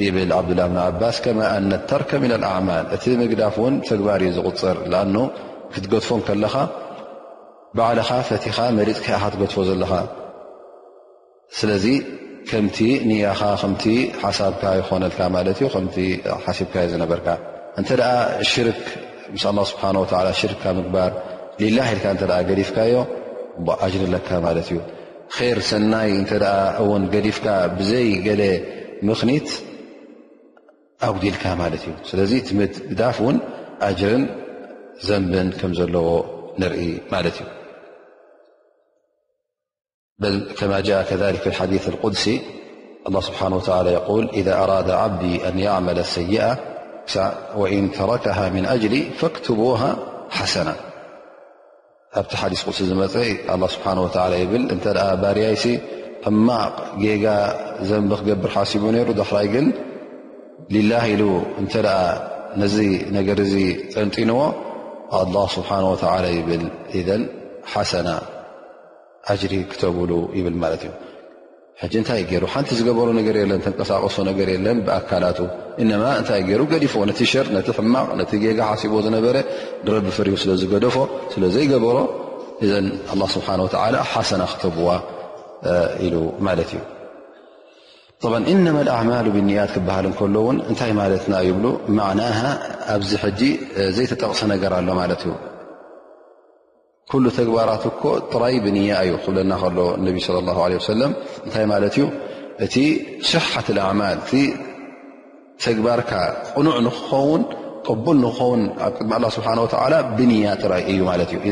ይብል 0.04 0.30
ዓብዱላህ 0.38 0.66
ብን 0.72 0.78
ዓባስ 0.88 1.16
ከማ 1.24 1.38
እነት 1.60 1.82
ተርከ 1.90 2.10
ምና 2.22 2.32
ኣዕማል 2.50 2.84
እቲ 2.96 3.04
ምግዳፍ 3.20 3.54
እውን 3.60 3.74
ተግባር 3.88 4.20
እዩ 4.26 4.30
ዝቕፅር 4.38 4.76
ኣኑ 5.00 5.16
ክትገድፎን 5.72 6.20
ከለኻ 6.28 6.54
ባዕልኻ 7.78 8.10
ፈቲኻ 8.30 8.56
መሪፅካካ 8.78 9.22
ትገድፎ 9.34 9.56
ዘለኻ 9.68 9.92
ስለዚ 11.58 11.86
ከምቲ 12.50 12.78
ንያኻ 13.08 13.40
ከምቲ 13.62 13.84
ሓሳብካ 14.22 14.62
ይኮነልካ 14.80 15.20
ማለት 15.36 15.58
እዩ 15.62 15.66
ከቲ 15.74 15.96
ሓሲብካዮ 16.46 16.86
ዝነበርካ 16.94 17.26
እንተደኣ 17.80 18.10
ሽርክ 18.52 18.82
ምስ 19.34 19.44
ኣላ 19.50 19.58
ስብሓን 19.72 19.98
ላ 20.26 20.32
ሽርክካብ 20.40 20.74
ምግባር 20.80 21.10
ሊላ 21.60 21.78
ኢልካ 21.92 22.06
እተ 22.16 22.24
ገዲፍካዮ 22.48 22.96
ኣጅርለካ 23.86 24.28
ማለት 24.46 24.68
እዩ 24.72 24.78
خير 25.38 25.60
سنا 25.60 26.06
ن 26.06 26.24
فك 26.26 26.32
ي 26.34 26.44
ل 26.44 26.54
من 26.76 26.84
ألك 27.08 27.32
الت 31.46 31.86
ليف 32.18 33.18
أجر 33.88 34.12
نب 34.16 34.24
نر 36.60 36.74
مالت 37.12 37.36
كما 40.58 40.78
جاء 40.88 41.00
كذلك 41.10 41.40
في 41.44 41.48
الحديث 41.54 41.84
القدسي 41.92 42.36
الله 43.08 43.20
سبحانه 43.28 43.56
وتعالى 43.60 43.90
يول 43.94 44.24
إذا 44.40 44.54
أراد 44.64 44.88
عبدي 45.02 45.34
أن 45.48 45.54
يعمل 45.66 45.98
سيئة 46.18 46.52
وإن 47.60 47.82
تركها 48.00 48.46
من 48.56 48.64
أجلي 48.74 49.02
فاكتبوها 49.18 49.90
حسنا 50.38 50.74
ኣብቲ 52.20 52.32
ሓዲስ 52.40 52.60
ቁስ 52.68 52.78
ዝመፅ 52.88 53.14
ኣ 53.52 53.54
ስብሓ 53.74 53.86
ይብል 54.42 54.64
እንተ 54.74 54.84
ባርያይሲ 55.22 55.64
እማቕ 56.30 56.76
ጌጋ 57.04 57.24
ዘንቢ 57.88 58.10
ክገብር 58.20 58.50
ሓሲቡ 58.56 58.82
ነይሩ 58.96 59.08
ዳክራይ 59.20 59.46
ግን 59.54 59.66
ሊላህ 60.74 61.04
ኢሉ 61.12 61.22
እንተ 61.62 61.72
ኣ 61.92 61.96
ነዚ 62.62 62.76
ነገር 63.16 63.38
ዚ 63.52 63.56
ጠንጢንዎ 63.94 64.38
ኣላ 65.20 65.36
ስብሓ 65.56 65.70
ይብል 66.38 66.64
ኢ 67.00 67.02
ሓሰና 67.72 68.08
ኣጅሪ 69.32 69.54
ክተብሉ 69.72 70.10
ይብል 70.40 70.56
ማለት 70.64 70.82
እዩ 70.88 70.92
እታይ 72.00 72.22
ሩ 72.42 72.44
ሓንቲ 72.52 72.68
ዝገበሮ 72.78 73.06
ነገር 73.18 73.34
የለን 73.40 73.60
ተንቀሳቀሱ 73.64 74.16
ነገር 74.30 74.48
የለን 74.54 74.78
ብኣካላት 74.86 75.38
እ 75.82 75.84
እታይ 76.20 76.40
ገሩ 76.50 76.60
ገዲፎ 76.72 76.94
ነ 77.10 77.12
ሽር 77.32 77.46
ነ 77.54 77.58
ሕማቕ 77.78 78.08
ነ 78.20 78.22
ጌጋ 78.44 78.58
ሓሲቦ 78.70 78.94
ዝነበረ 79.06 79.36
ንረቢ 79.86 80.06
ፍሪቡ 80.16 80.34
ስለዝገደፎ 80.42 80.96
ስለዘይገበሮ 81.34 81.96
እዘ 82.64 82.72
ስብሓ 83.34 83.48
ሓሰና 84.12 84.42
ክተብዋ 84.54 84.88
ሉ 86.14 86.16
ማለት 86.48 86.70
እዩ 86.78 86.82
እነማ 88.58 88.78
ኣማሉ 89.00 89.26
ብንያት 89.36 89.70
ክበሃል 89.76 90.06
እከሎ 90.10 90.34
ውን 90.48 90.58
እንታይ 90.70 90.92
ማለትና 91.00 91.34
ይብ 91.48 91.56
ና 92.18 92.28
ኣብዚ 92.96 93.12
ዘይተጠቕሰ 93.98 94.40
ነገር 94.54 94.72
ኣሎ 94.78 94.88
ማለት 95.02 95.22
ዩ 95.28 95.32
ኩሉ 97.12 97.26
ተግባራት 97.38 97.82
እኮ 97.90 98.02
ጥራይ 98.32 98.54
ብንያ 98.64 98.90
እዩ 99.06 99.14
ክብለና 99.24 99.52
ከሎ 99.62 99.78
ነቢ 100.04 100.16
ለ 100.72 100.78
ሰለም 100.92 101.10
እንታይ 101.46 101.64
ማለት 101.72 101.94
እዩ 101.98 102.04
እቲ 102.64 102.74
ስሓት 103.30 103.66
ኣማ 103.88 104.00
እ 104.18 104.40
ተግባርካ 105.64 106.12
ኑዕ 106.66 106.76
ኸንል 106.76 106.92
ክኸውን 107.86 108.62
ኣብ 108.86 108.94
ቅድሚ 108.98 109.28
ስብሓ 109.36 109.48
ብንያ 110.18 110.48
ጥራይ 110.62 110.82
እዩ 110.92 111.00
ማለት 111.10 111.30
እዩ 111.36 111.42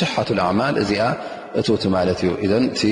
ስሓት 0.00 0.28
ኣማል 0.48 0.74
እዚኣ 0.82 1.08
እውቲ 1.62 1.82
ማለት 1.96 2.20
እዩ 2.26 2.32
እቲ 2.70 2.82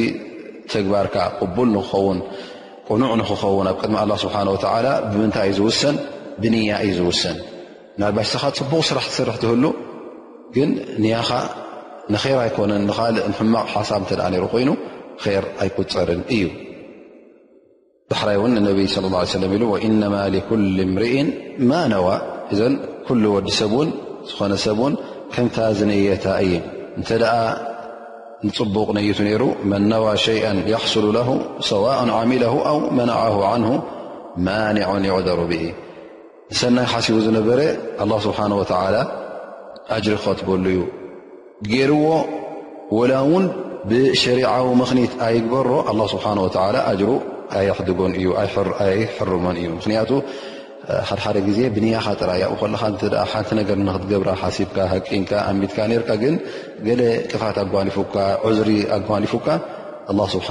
ተግባርካ 0.74 1.16
ኑዕ 1.61 3.14
ንክኸውን 3.20 3.64
ኣብ 3.74 3.78
ቅድሚ 3.83 3.96
ስብሓ 4.24 4.37
ላ 4.87 4.88
ብምንታይ 5.12 5.50
እ 5.54 5.57
ዝሰን 5.61 5.96
ብንያ 6.42 6.72
እዩ 6.87 6.90
ዝውሰን 7.00 7.37
ናባሽኻ 8.00 8.44
ፅቡቕ 8.59 8.83
ስራሕ 8.90 9.07
ስርሕ 9.16 9.37
ትህሉ 9.44 9.64
ግን 10.57 10.70
ንያኻ 11.04 11.31
ንር 12.14 12.20
ኣይኮነን 12.42 12.82
ንካእ 12.90 13.16
ሕማቕ 13.38 13.66
ሓሳብ 13.74 14.02
እ 14.14 14.36
ሩ 14.42 14.44
ኮይኑ 14.52 14.70
ር 15.24 15.44
ኣይቁፀርን 15.62 16.22
እዩ 16.34 16.42
ባሕራይ 18.10 18.36
እን 18.46 18.54
ነቢ 18.68 18.78
ص 18.94 18.98
ه 19.00 19.02
ه 19.24 19.34
ኢሉ 19.56 19.64
ኢነማ 19.88 20.14
لኩل 20.34 20.76
ምርኢ 20.94 21.14
ማ 21.70 21.72
ነዋ 21.94 22.06
እዘ 22.52 22.60
ኩل 23.06 23.24
ወዲ 23.34 23.48
ሰብን 23.60 23.88
ዝኾነ 24.28 24.52
ሰብን 24.66 24.92
ከምታ 25.34 25.56
ዝነየታ 25.78 26.26
እዩ 26.44 26.52
እተ 27.00 27.10
ንፅቡቕ 28.46 28.88
ነይቱ 28.96 29.18
ነሩ 29.28 29.42
መን 29.70 29.82
ነዋ 29.92 30.04
ሸيئ 30.26 30.44
يحሱሉ 30.72 31.06
ه 31.28 31.30
ሰዋء 31.70 31.98
ዓሚለه 32.20 32.54
ኣو 32.70 32.78
መናዓ 32.98 33.20
عንه 33.52 33.70
ማኒع 34.46 34.88
ይዕዘሩ 35.08 35.40
ኢ 35.62 35.62
ንሰናይ 36.52 36.86
ሓሲቡ 36.92 37.16
ዝነበረ 37.26 37.60
الله 38.02 38.18
ስብሓه 38.26 38.44
و 38.60 38.62
أጅሪ 39.96 40.14
ኸትበሉ 40.24 40.64
ዩ 40.76 40.78
ገርዎ 41.70 42.02
ወላ 42.96 43.12
ውን 43.32 43.44
ብሸሪعዊ 43.90 44.64
ምክኒት 44.80 45.12
ኣይግበሮ 45.26 45.68
ስብ 46.12 46.20
ጅ 47.98 47.98
ጎ 47.98 48.00
ኣይሕርሞን 48.84 49.56
እዩ 49.62 49.70
ክንያቱ 49.84 50.10
ሓደሓደ 51.08 51.38
ግዜ 51.46 51.58
ብንያኻ 51.76 52.06
ጥራያ 52.22 52.44
ሓንቲ 52.60 53.10
ነ 53.78 53.90
ክትገብራ 53.94 54.28
ሓሲብካ 54.42 54.76
ሃንካ 54.92 55.30
ኣሚትካ 55.50 55.78
ርካ 56.02 56.10
ግን 56.22 56.34
ቅፋት 57.32 57.56
ኣጓኒፉካ 57.64 58.14
ዝሪ 58.58 58.70
ኣጓኒፉካ 58.98 59.48
ስብሓ 60.34 60.48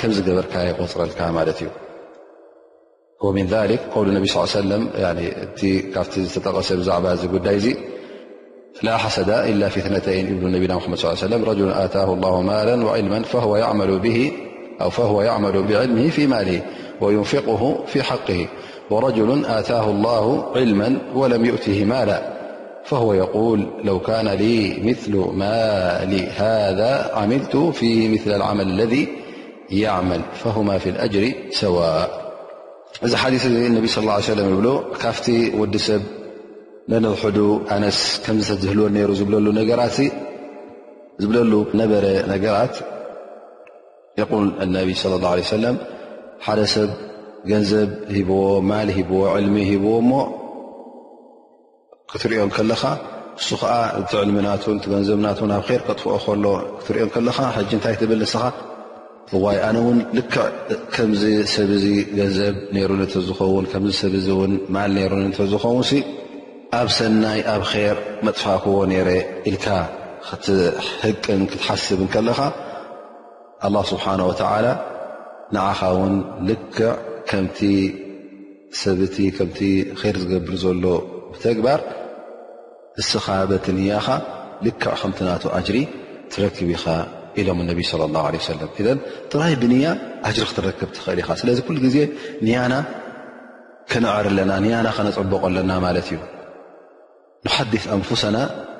ከምዝ 0.00 0.18
ገበርካ 0.26 0.54
ይቆፅረልካ 0.68 1.20
ማለት 1.38 1.60
እዩ 1.64 1.68
ን 4.06 4.10
ነብ 4.16 4.26
ካብቲ 5.94 6.14
ዝተጠቐሰ 6.26 6.68
ዛዕባ 6.88 7.06
ጉዳይ 7.36 7.58
لا 8.82 8.96
حسد 8.96 9.30
إلا 9.30 9.68
في 9.68 9.80
اثنتين 9.80 10.26
ابلو 10.36 10.48
نبينا 10.48 10.74
محمد 10.76 10.96
صل 10.98 11.08
ل 11.10 11.16
له 11.20 11.24
وسلم 11.26 11.44
رجل 13.80 14.32
أوفهو 14.80 15.22
يعمل 15.22 15.62
بعلمه 15.62 16.08
في 16.10 16.26
ماله 16.26 16.62
وينفقه 17.00 17.84
في 17.86 18.02
حقه 18.02 18.46
ورجل 18.90 19.46
آتاه 19.46 19.90
الله 19.90 20.46
علما 20.56 20.98
ولم 21.14 21.44
يؤته 21.44 21.84
مالا 21.84 22.22
فهو 22.84 23.14
يقول 23.14 23.66
لو 23.84 24.00
كان 24.00 24.28
لي 24.28 24.76
مثل 24.84 25.16
مال 25.16 26.28
هذا 26.36 27.10
عملت 27.14 27.56
فيه 27.56 28.08
مثل 28.08 28.34
العمل 28.36 28.68
الذي 28.68 29.08
يعمل 29.70 30.20
فهما 30.34 30.78
في 30.78 30.90
الأجر 30.90 31.32
سواء 31.50 32.34
حدث 33.14 33.46
النبي 33.46 33.86
صلى 33.86 34.02
الله 34.02 34.12
عليه 34.14 34.24
وسلم 34.24 34.60
بل 34.60 34.80
كافت 35.02 35.30
ولدسب 35.54 36.02
ነንውሕዱ 36.92 37.38
ኣነስ 37.74 37.98
ከም 38.24 38.36
ዝህልወ 38.46 38.84
ነሩ 38.96 39.10
ዝብለሉ 39.18 39.46
ነገራት 39.60 39.96
ዝብለሉ 41.22 41.52
ነበረ 41.80 42.04
ነገራት 42.32 42.74
የቁል 44.20 44.46
እነብ 44.64 44.88
صለ 45.00 45.12
ላه 45.24 45.32
ለ 45.38 45.42
ሰለም 45.56 45.76
ሓደ 46.46 46.60
ሰብ 46.74 46.90
ገንዘብ 47.50 47.90
ሂብዎ 48.16 48.38
ማል 48.68 48.88
ሂብዎ 48.98 49.18
ዕልሚ 49.34 49.56
ሂብዎ 49.70 49.90
እሞ 50.02 50.12
ክትሪኦም 52.12 52.50
ከለኻ 52.58 52.82
እሱ 53.40 53.48
ከዓ 53.62 53.74
እቲ 53.98 54.10
ዕልሚናትን 54.22 54.76
ቲ 54.86 54.92
ገንዘብናትን 54.94 55.50
ኣብ 55.56 55.66
ር 55.78 55.80
ከጥፍኦ 55.88 56.14
ከሎ 56.26 56.44
ክትሪኦ 56.78 57.06
ከለኻ 57.16 57.38
ሕጂ 57.56 57.70
እንታይ 57.78 57.96
ትብል 58.02 58.20
ንስኻ 58.26 58.42
ዋይ 59.44 59.58
ኣነ 59.66 59.76
እውን 59.82 59.98
ልክዕ 60.20 60.40
ከምዚ 60.94 61.22
ሰብ 61.56 61.70
ዚ 61.84 61.88
ገንዘብ 62.20 62.54
ሩ 62.92 62.96
ተ 63.14 63.26
ዝኸውን 63.28 63.66
ከ 63.74 63.84
ሰብ 64.00 64.14
ን 64.52 64.54
ማል 64.76 64.96
ሩ 65.14 65.22
ተ 65.40 65.50
ዝኸውን 65.52 65.84
ኣብ 66.76 66.88
ሰናይ 66.96 67.38
ኣብ 67.54 67.62
ር 67.96 67.98
መፅፋ 68.26 68.44
ክዎ 68.62 68.76
ነረ 68.90 69.10
ኢልካ 69.50 69.66
ክትሕቅን 70.28 71.40
ክትሓስብን 71.50 72.08
ከለኻ 72.14 72.40
ኣላ 73.66 73.76
ስብሓን 73.92 74.20
ወተዓላ 74.30 74.66
ንዓኻ 75.56 75.80
ውን 75.98 76.12
ልክዕ 76.48 76.90
ከምቲ 77.30 77.58
ሰብቲ 78.82 79.16
ከምቲ 79.38 79.58
ር 80.02 80.14
ዝገብር 80.22 80.54
ዘሎ 80.64 80.84
ብተግባር 81.32 81.80
እስኻ 83.00 83.26
በቲ 83.52 83.66
ንያኻ 83.80 84.06
ልክዕ 84.66 84.92
ከምቲ 85.00 85.18
ናቱ 85.30 85.44
ኣጅሪ 85.58 85.76
ትረክብ 86.32 86.68
ኢኻ 86.76 86.84
ኢሎም 87.40 87.58
ነቢ 87.72 87.78
صለ 87.92 88.02
ላه 88.14 88.24
ለ 88.34 88.46
ሰለም 88.52 88.70
ኢለን 88.80 88.98
ጥራይ 89.32 89.54
ብንያ 89.62 89.86
ኣጅሪ 90.28 90.44
ክትረክብ 90.50 90.88
ትኽእል 90.96 91.18
ኢኻ 91.22 91.28
ስለዚ 91.40 91.58
ኩሉ 91.66 91.76
ግዜ 91.86 91.96
ንያና 92.46 92.74
ከነዕር 93.90 94.26
ኣለና 94.30 94.52
ንያና 94.64 94.86
ከነፅበቖ 94.96 95.42
ለና 95.56 95.72
ማለት 95.86 96.08
እዩ 96.12 96.18
ንሓዲስ 97.46 97.84
ኣንፍሰና 97.94 98.36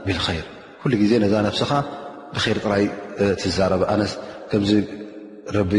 ብልከይር 0.06 0.46
ኩሉ 0.82 0.92
ግዜ 1.02 1.12
ነዛ 1.24 1.32
ነብስኻ 1.46 1.70
ብር 2.36 2.56
ጥራይ 2.64 2.84
ትዛረበ 3.40 3.82
ነስ 4.00 4.12
ከምዚ 4.50 4.70
ረቢ 5.56 5.72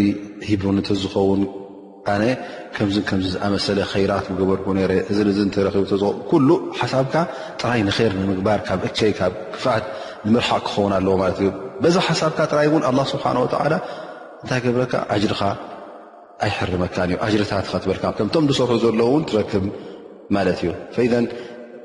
ሂብርነት 0.48 0.88
ዝኸውን 1.02 1.42
ኣነ 2.14 2.24
ከዚ 2.76 2.96
ከም 3.10 3.20
ዝኣመሰለ 3.32 3.80
ራት 4.12 4.26
ብገበርኩ 4.34 4.66
እ 4.84 4.86
እቡ 5.14 6.04
ኩሉ 6.30 6.50
ሓሳብካ 6.80 7.16
ጥራይ 7.62 7.82
ንር 7.90 8.14
ንምግባር 8.22 8.60
ካብ 8.68 8.82
እቸይ 8.90 9.12
ካብ 9.20 9.34
ክፋት 9.56 9.84
ንምርሓቅ 10.26 10.62
ክኸውን 10.68 10.94
ኣለዎ 11.00 11.14
ማለት 11.24 11.40
እ 11.48 11.92
ዛ 11.96 12.06
ሓሳብካ 12.08 12.40
ጥራይ 12.52 12.68
እን 12.80 12.84
ኣላ 12.90 13.00
ስብሓንላ 13.12 13.74
እንታይ 14.44 14.60
ገብረካ 14.66 14.94
ኣጅሪኻ 15.16 15.42
ኣይሕርመካ 16.46 16.96
እዩ 17.08 17.26
ጅርታት 17.40 17.66
ከትበል 17.72 17.98
ከምቶም 18.20 18.46
ዝሰርሑ 18.50 18.74
ዘለዎ 18.86 19.08
ውን 19.14 19.24
ትረክብ 19.30 19.64
ማለት 20.36 20.60
እዩ 20.64 20.70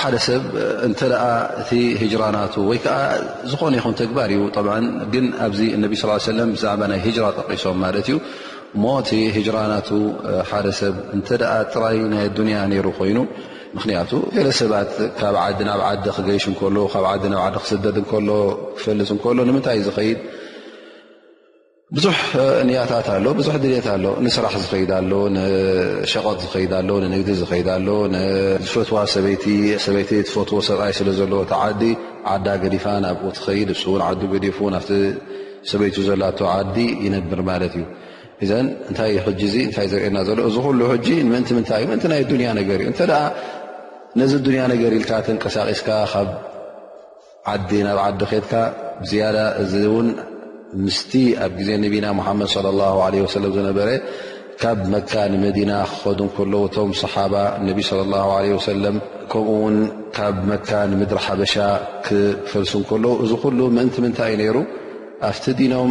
ሓደ 0.00 0.14
ሰብ 0.26 0.42
እንተደኣ 0.86 1.22
እቲ 1.62 1.70
ህጅራናቱ 2.02 2.54
ወይ 2.70 2.78
ከዓ 2.84 2.96
ዝኾነ 3.52 3.74
ይኹን 3.80 3.94
ተግባር 4.00 4.30
እዩ 4.36 4.42
ግን 5.14 5.26
ኣብዚ 5.46 5.60
ነቢ 5.82 5.92
ስ 6.02 6.28
ለም 6.38 6.50
ብዛዕባ 6.56 6.80
ናይ 6.92 7.00
ጅራ 7.16 7.26
ጠቂሶም 7.38 7.76
ማለት 7.84 8.06
እዩ 8.10 8.16
እሞ 8.76 8.84
እቲ 9.02 9.10
ሂጅራናቱ 9.36 9.88
ሓደ 10.50 10.66
ሰብ 10.80 10.96
እንተ 11.16 11.28
ደ 11.42 11.44
ጥራይ 11.72 11.96
ናይ 12.12 12.26
ዱንያ 12.38 12.56
ነይሩ 12.72 12.86
ኮይኑ 12.98 13.18
ምክንያቱ 13.76 14.10
ገለ 14.36 14.48
ሰባት 14.60 14.92
ካብ 15.18 15.34
ዓዲ 15.46 15.58
ናብ 15.68 15.80
ዓዲ 15.90 16.00
ክገይሽ 16.16 16.44
እከሎ 16.52 16.76
ካብ 16.94 17.04
ዓዲ 17.12 17.24
ናብ 17.34 17.42
ዲ 17.54 17.58
ክስደጥ 17.64 17.96
ከሎ 18.12 18.30
ክፈልፅ 18.78 19.10
እከሎ 19.18 19.38
ንምንታይ 19.48 19.78
ዝከይድ 19.88 20.18
ብዙሕ 21.96 22.18
ንያታት 22.66 23.06
ኣሎ 23.12 23.24
ብዙሕ 23.38 23.54
ድኔት 23.62 23.86
ኣሎ 23.92 24.04
ንስራሕ 24.24 24.52
ዝኸይድ 24.64 24.90
ኣሎ 24.98 25.12
ሸቐጥ 26.10 26.36
ዝኸይ 26.44 26.66
ሎ 26.72 26.90
ንንግዲ 27.04 27.30
ዝኸይድ 27.40 27.68
ሎ 27.86 28.20
ዝፈትዋ 28.66 28.98
ሰበይቲሰበይቲ 29.14 30.10
ትፈትዎ 30.28 30.58
ሰብኣይ 30.68 30.92
ስለ 30.98 31.08
ዘለዎ 31.18 31.40
ቲ 31.52 31.58
ዓዲ 31.64 31.82
ዓዳ 32.34 32.46
ገዲፋ 32.64 32.84
ናብኡ 33.06 33.26
ትኸይድ 33.38 33.70
ውን 33.92 34.02
ዓዲ 34.10 34.22
ገዲፉ 34.34 34.58
ና 34.74 34.80
ሰበይቲ 35.72 35.96
ዘላ 36.10 36.22
ዓዲ 36.58 36.76
ይነብር 37.06 37.40
ማለት 37.50 37.74
እዩ 37.80 37.84
እዘ 38.44 38.50
እንታይ 38.90 39.12
ሕጂ 39.26 39.42
እ 39.58 39.64
እታይ 39.72 39.86
ዘርእና 39.94 40.18
ዘሎ 40.30 40.38
እዚ 40.52 40.56
ሉ 40.78 40.92
ሕጂ 40.94 41.08
ምን 41.34 41.42
ምንታይ 41.58 41.82
እዩ 41.84 41.88
ምን 41.92 42.00
ናይ 42.14 42.22
ንያ 42.40 42.50
ነገር 42.62 42.78
እዩ 42.86 42.90
እተ 42.94 43.00
ነዚ 44.20 44.32
ንያ 44.54 44.62
ነገር 44.74 44.90
ኢልካ 45.00 45.10
ንቀሳቂስካ 45.36 45.88
ካብ 46.12 46.28
ዓዲ 47.54 47.70
ናብ 47.88 47.98
ዓዲ 48.08 48.20
ከድካ 48.32 48.52
ዝያዳ 49.10 49.36
እ 49.66 49.86
ን 50.06 50.08
ምስቲ 50.84 51.12
ኣብ 51.44 51.52
ግዜ 51.60 51.70
ነቢና 51.84 52.06
ሓመድ 52.26 52.52
ለ 52.66 52.70
ላ 52.80 52.88
ለ 53.12 53.28
ሰለም 53.36 53.52
ዝነበረ 53.56 53.88
ካብ 54.62 54.78
መካ 54.92 55.12
ንመዲና 55.32 55.72
ክኸዱ 55.90 56.20
ከለዉ 56.36 56.62
እቶም 56.68 56.90
ሰሓባ 57.02 57.34
ነቢ 57.68 57.78
ለ 58.00 58.02
ለ 58.10 58.16
ሰለም 58.68 58.96
ከምኡ 59.32 59.48
ውን 59.62 59.76
ካብ 60.16 60.36
መካ 60.50 60.70
ንምድሪ 60.90 61.20
ሓበሻ 61.26 61.54
ክፈልሱ 62.06 62.72
ከለዉ 62.90 63.12
እዚ 63.24 63.32
ኩሉ 63.44 63.58
ምእንቲ 63.76 63.96
ምንታይ 64.04 64.32
እዩ 64.34 64.38
ነይሩ 64.42 64.56
ኣብቲ 65.30 65.44
ዲኖም 65.60 65.90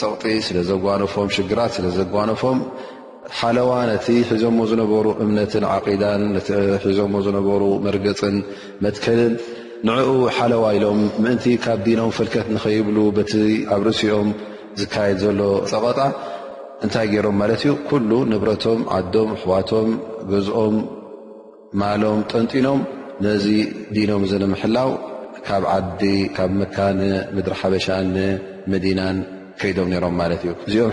ፅቕጢ 0.00 0.34
ስለ 0.48 0.58
ዘጓኖፎም 0.70 1.28
ሽግራት 1.36 1.70
ስለ 1.76 1.86
ዘጓኖፎም 1.98 2.60
ሓለዋ 3.38 3.70
ነቲ 3.92 4.06
ሒዞዎ 4.32 4.50
ዝነበሩ 4.72 5.06
እምነትን 5.24 5.64
ዓዳን 5.78 6.22
ነቲ 6.36 6.48
ሒዞዎ 6.84 7.06
ዝነበሩ 7.28 7.62
መርገፅን 7.86 8.36
መትከልን 8.84 9.32
ንዕኡ 9.86 10.10
ሓለዋ 10.36 10.62
ኢሎም 10.76 11.00
ምእንቲ 11.22 11.44
ካብ 11.64 11.80
ዲኖም 11.86 12.08
ፍልከት 12.16 12.46
ንኸይብሉ 12.54 12.96
በቲ 13.16 13.32
ኣብ 13.74 13.80
ርእሲኦም 13.86 14.28
ዝካየድ 14.80 15.18
ዘሎ 15.24 15.40
ፀቐጣ 15.72 15.98
እንታይ 16.84 17.06
ገይሮም 17.12 17.36
ማለት 17.40 17.62
እዩ 17.64 17.72
ኩሉ 17.90 18.10
ንብረቶም 18.32 18.80
ዓዶም 18.98 19.30
ኣሕዋቶም 19.36 19.88
ገዝኦም 20.32 20.76
ማሎም 21.82 22.20
ጠንጢኖም 22.30 22.80
ነዚ 23.26 23.46
ዲኖም 23.94 24.22
ዘነምሕላው 24.32 24.90
ካብ 25.48 25.62
ዓዲ 25.76 26.02
ካብ 26.38 26.50
መካ 26.60 26.76
ንምድሪ 27.00 27.54
ሓበሻን 27.62 28.06
ንመዲናን 28.18 29.16
እእዚኦም 29.66 30.16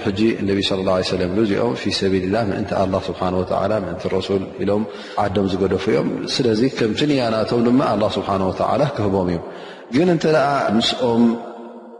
ሕጂ 0.05 0.21
ነ 0.47 0.51
ለ 0.51 0.85
ለ 1.19 1.21
እዚኦም 1.45 1.73
ፊ 1.81 1.91
ሰቢልላ 1.99 2.35
ምእን 2.49 2.65
ስብሓ 3.07 3.21
እን 3.31 3.95
ሱል 4.27 4.43
ኢሎም 4.63 4.83
ዓዶም 5.23 5.47
ዝገደፉ 5.53 5.85
እዮም 5.93 6.09
ስለዚ 6.35 6.61
ከምቲንያናቶም 6.77 7.61
ድማ 7.67 7.81
ስብሓ 8.17 8.29
ላ 8.81 8.87
ክህቦም 8.97 9.29
እዩ 9.33 9.39
ግን 9.95 10.07
እንተ 10.15 10.23
ደኣ 10.37 10.47
ምስኦም 10.77 11.23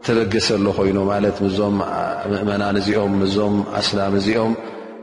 ተበገሰ 0.06 0.48
ኣሎ 0.58 0.66
ኮይኑ 0.78 0.98
ማለ 1.10 1.26
ምዞም 1.44 1.76
ምእመናን 2.30 2.76
እዚኦም 2.80 3.14
ዞም 3.36 3.54
ኣስላም 3.80 4.12
እዚኦም 4.20 4.52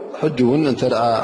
ሕጂ 0.19 0.37
እውን 0.45 0.61
እተ 0.71 0.81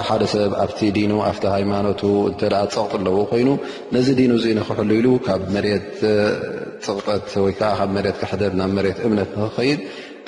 ሓደ 0.07 0.21
ሰብ 0.33 0.51
ኣብቲ 0.63 0.79
ዲኑ 0.95 1.11
ኣብቲ 1.29 1.43
ሃይማኖቱ 1.55 2.01
እ 2.29 2.31
ፀቕጥ 2.43 2.75
ኣለዎ 2.97 3.17
ኮይኑ 3.31 3.49
ነዚ 3.95 4.07
ድኑ 4.19 4.31
ንክሕልሉ 4.57 5.05
ካብ 5.25 5.41
መት 5.55 5.89
ፅቕጠት 6.85 7.25
ወይዓ 7.45 7.61
ካብ 7.79 7.89
መት 7.95 8.15
ክሕደር 8.21 8.51
ናብ 8.59 8.71
መት 8.77 8.97
እምነት 9.07 9.29
ንክኸይድ 9.41 9.79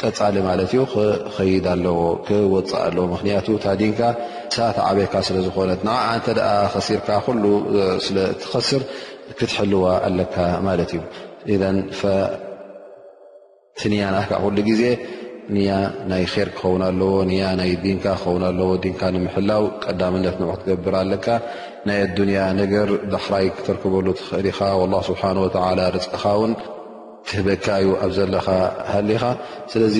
ቀፃሊ 0.01 0.35
ማለት 0.49 0.71
ዩ 0.77 0.81
ክከይድ 0.93 1.65
ኣለዎ 1.73 1.99
ክወፅእ 2.27 2.81
ኣለዎ 2.87 3.03
ምክንያቱ 3.13 3.47
ታዲንካ 3.65 4.01
ሳተ 4.55 4.77
ዓበካ 4.87 5.13
ስለ 5.29 5.37
ዝኾነት 5.47 5.81
ን 5.87 5.95
ተ 6.25 6.35
ከሲርካ 6.73 7.09
ስለኸስር 8.05 8.81
ክትሕልዋ 9.39 9.83
ኣለካ 10.09 10.35
ማለት 10.69 10.91
እዩ 10.97 11.59
ትንያናካ 13.81 14.31
ኩሉ 14.43 14.57
ግዜ 14.69 14.81
ንያ 15.55 15.69
ናይ 16.09 16.23
ር 16.47 16.49
ክኸውን 16.57 16.81
ኣለዎ 16.89 17.11
ናይ 17.59 17.71
ንካ 17.97 18.05
ክኸው 18.21 18.33
ለዎ 18.57 18.71
ካ 18.99 19.01
ንምሕላው 19.13 19.63
ቀዳምነት 19.85 20.35
ን 20.41 20.49
ክትገብር 20.51 20.95
ኣለካ 21.01 21.27
ናይ 21.87 21.97
ኣዱንያ 22.07 22.39
ነገር 22.61 22.87
ዳክራይ 23.13 23.45
ክትርክበሉ 23.57 24.05
ትኽእኻ 24.19 24.59
ስብሓ 25.09 25.21
ርፅቅኻ 25.97 26.23
ውን 26.41 26.53
ትህበካዩ 27.29 27.85
ኣብ 28.03 28.11
ዘለኻ 28.17 28.47
ሃሊኻ 28.91 29.23
ስለዚ 29.73 29.97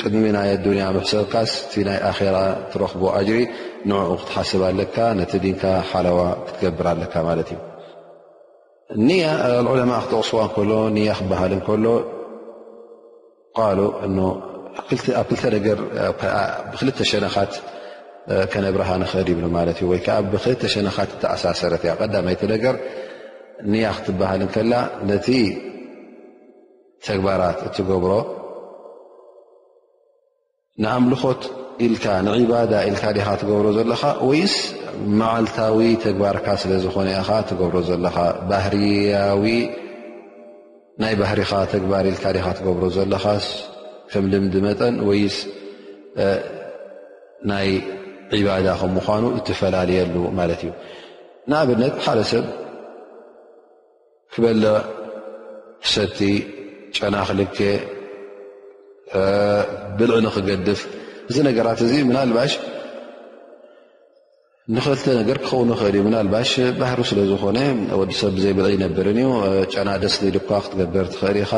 ቅድሚ 0.00 0.24
ናይ 0.36 0.48
ኣያ 0.72 0.86
ምሕሰብካስ 0.96 1.50
ቲ 1.70 1.86
ናይ 1.88 1.98
ኣራ 2.10 2.36
ትረኽቦ 2.72 3.02
ኣጅሪ 3.18 3.38
ንኡ 3.88 4.00
ክትሓስብ 4.22 4.62
ኣለካ 4.70 4.96
ነቲ 5.18 5.32
ንካ 5.54 5.62
ሓለዋ 5.90 6.18
ክትገብር 6.46 6.86
ኣለካ 6.94 7.14
ማለት 7.28 7.48
እዩ 8.96 9.22
ዑለማ 9.74 9.92
ክተቕስዋ 10.04 10.40
ከሎ 10.56 10.70
ንያ 10.96 11.10
ክበሃል 11.20 11.54
ከሎ 11.68 11.86
ሉ 14.16 14.20
ኣብ 14.78 14.84
ክልተ 14.90 15.44
ነገር 15.56 15.78
ብክልተ 16.72 16.98
ሸነኻት 17.10 17.52
ከነብረካ 18.52 18.90
ንክእል 19.02 19.26
ይብል 19.32 19.46
ማለት 19.56 19.76
እዩ 19.80 19.86
ወይከዓ 19.92 20.16
ብክልተ 20.32 20.62
ሸነኻት 20.74 21.10
ተኣሳሰረት 21.22 21.82
እያ 21.86 21.92
ቀዳይቲ 22.00 22.42
ነገር 22.54 22.74
ንያ 23.72 23.84
ክትበሃልንከላ 23.96 24.72
ነቲ 25.10 25.26
ተግባራት 27.06 27.58
እትገብሮ 27.66 28.12
ንኣምልኾት 30.82 31.42
ኢልካ 31.86 32.04
ንዒባዳ 32.26 32.72
ኢልካ 32.88 33.04
ኻ 33.16 33.28
ትገብሮ 33.42 33.66
ዘለካ 33.78 34.02
ወይስ 34.28 34.54
መዓልታዊ 35.20 35.78
ተግባርካ 36.04 36.46
ስለ 36.62 36.72
ዝኾነ 36.84 37.08
ኢካ 37.20 37.30
ትገብሮ 37.50 37.76
ዘለካ 37.90 38.18
ባህርያዊ 38.50 39.44
ናይ 41.02 41.14
ባህሪኻ 41.20 41.52
ተግባር 41.74 42.04
ኢልካ 42.12 42.24
ካ 42.44 42.46
ትገብሮ 42.58 42.82
ዘለኻ 42.96 43.24
ከም 44.12 44.24
ልምዲ 44.32 44.54
መጠን 44.66 44.94
ወይስ 45.08 45.36
ናይ 47.50 47.68
ዒባዳ 48.40 48.66
ከ 48.80 48.84
ምኳኑ 48.96 49.22
እትፈላለየሉ 49.38 50.14
ማለት 50.38 50.60
እዩ 50.64 50.70
ንኣብነት 51.50 51.94
ሓደ 52.04 52.20
ሰብ 52.30 52.44
ክበለ 54.34 54.64
ክሰቲ 55.84 56.18
ጨና 56.96 57.14
ክልክ 57.28 57.56
ብልዕ 59.98 60.16
ን 60.24 60.30
ክገድፍ 60.34 60.80
እዚ 61.30 61.36
ነገራት 61.48 61.80
እዚ 61.86 61.92
ምን 62.08 62.18
ልባሽ 62.30 62.52
ንክልተ 64.74 65.04
ነገር 65.20 65.36
ክኸውን 65.46 65.68
ክእል 65.78 65.94
እዩ 65.98 66.02
ምናልባሽ 66.06 66.50
ባህሩ 66.78 67.00
ስለዝኾነ 67.10 67.58
ወዲሰብ 67.98 68.30
ብዘይ 68.36 68.52
ብልዒ 68.58 68.68
ይነብርን 68.76 69.18
እዩ 69.22 69.28
ጨና 69.72 69.88
ደስ 70.02 70.14
ዘድኳ 70.24 70.48
ክትገበር 70.64 71.06
ትኽእል 71.14 71.36
ኢኻ 71.42 71.52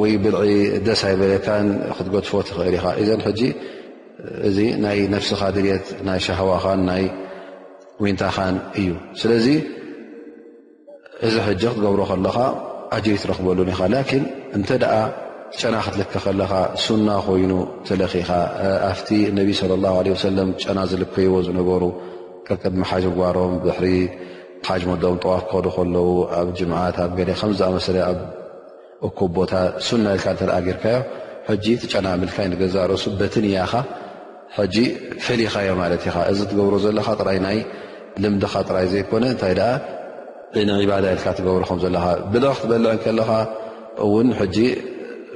ወይ 0.00 0.12
ብልዒ 0.24 0.42
ደስ 0.86 1.00
ኣይበለካን 1.08 1.66
ክትገድፎ 1.96 2.30
ትኽእል 2.48 2.74
ኢኻ 2.78 2.84
እዘ 3.02 3.08
ሕጂ 3.26 3.40
እዚ 4.48 4.56
ናይ 4.84 5.00
ነፍስኻ 5.14 5.40
ድልት 5.56 5.86
ናይ 6.08 6.20
ሻሃዋኻን 6.26 6.80
ናይ 6.90 7.02
ውንታኻን 8.04 8.54
እዩ 8.82 8.90
ስለዚ 9.22 9.46
እዚ 11.28 11.34
ሕጂ 11.48 11.62
ክትገብሮ 11.72 12.00
ከለካ 12.12 12.38
ኣጅሪ 12.98 13.16
ትረክበሉን 13.24 13.72
ኢኻ 13.74 13.80
ላን 13.94 14.06
እንተ 14.58 14.68
ኣ 14.94 14.94
ጨና 15.58 15.74
ክትልከ 15.84 16.14
ከለኻ 16.24 16.52
ሱና 16.82 17.08
ኮይኑ 17.26 17.52
ተለኪኻ 17.86 18.30
ኣብቲ 18.90 19.08
ነቢ 19.38 19.48
ላ 19.84 19.88
ለም 20.38 20.48
ጨና 20.62 20.78
ዝልከይዎ 20.90 21.32
ዝነገሩ 21.46 21.84
ቅድሚ 22.48 22.80
ሓጅ 22.90 23.04
ግሮም 23.18 23.52
ብሕሪ 23.64 23.86
ሓጅ 24.68 24.82
መኦም 24.90 25.16
ጠዋፍ 25.24 25.42
ክ 25.50 25.54
ከለው 25.76 26.08
ኣብ 26.40 26.48
ጅምዓት 26.58 26.96
ኣብ 27.04 27.12
ገ 27.18 27.20
ከምዝኣመሰለ 27.40 27.96
ኣብ 28.10 28.18
እኩብ 29.08 29.30
ቦታ 29.38 29.52
ና 30.02 30.06
ኢልካ 30.16 30.26
ተለኣጊርካዮ 30.42 30.98
ጨና 31.92 32.06
ልገዛርእሱ 32.52 33.04
በትንያኻ 33.20 33.72
ጂ 34.74 34.76
ፍሊኻዮ 35.24 35.70
ማለት 35.82 36.02
ኢ 36.08 36.12
እዚ 36.32 36.40
ትገብሮ 36.50 36.74
ዘለካ 36.84 37.08
ይ 37.38 37.42
ይ 37.56 37.60
ልምኻ 38.22 38.52
ጥራይ 38.68 38.86
ዘይኮነእንታይ 38.92 39.54
ባዳ 40.92 41.04
ልካ 41.18 41.26
ትገብሩዘለካ 41.38 42.04
ብል 42.32 42.44
ክትበልዕ 42.56 42.92
ከለኻ 43.04 43.30
እውን 44.04 44.28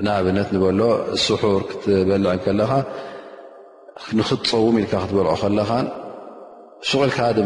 ንኣብነት 0.02 0.48
ንበሎ 0.54 0.80
ስሑር 1.24 1.62
ክትበልዕ 1.70 2.32
ከለኻ 2.44 2.72
ንክፀውም 4.18 4.76
ኢልካ 4.80 4.92
ክትበልዖ 5.02 5.32
ከለኻ 5.42 5.70
ሱቕ 6.88 7.02
ኢልካ 7.06 7.18
ድ 7.36 7.38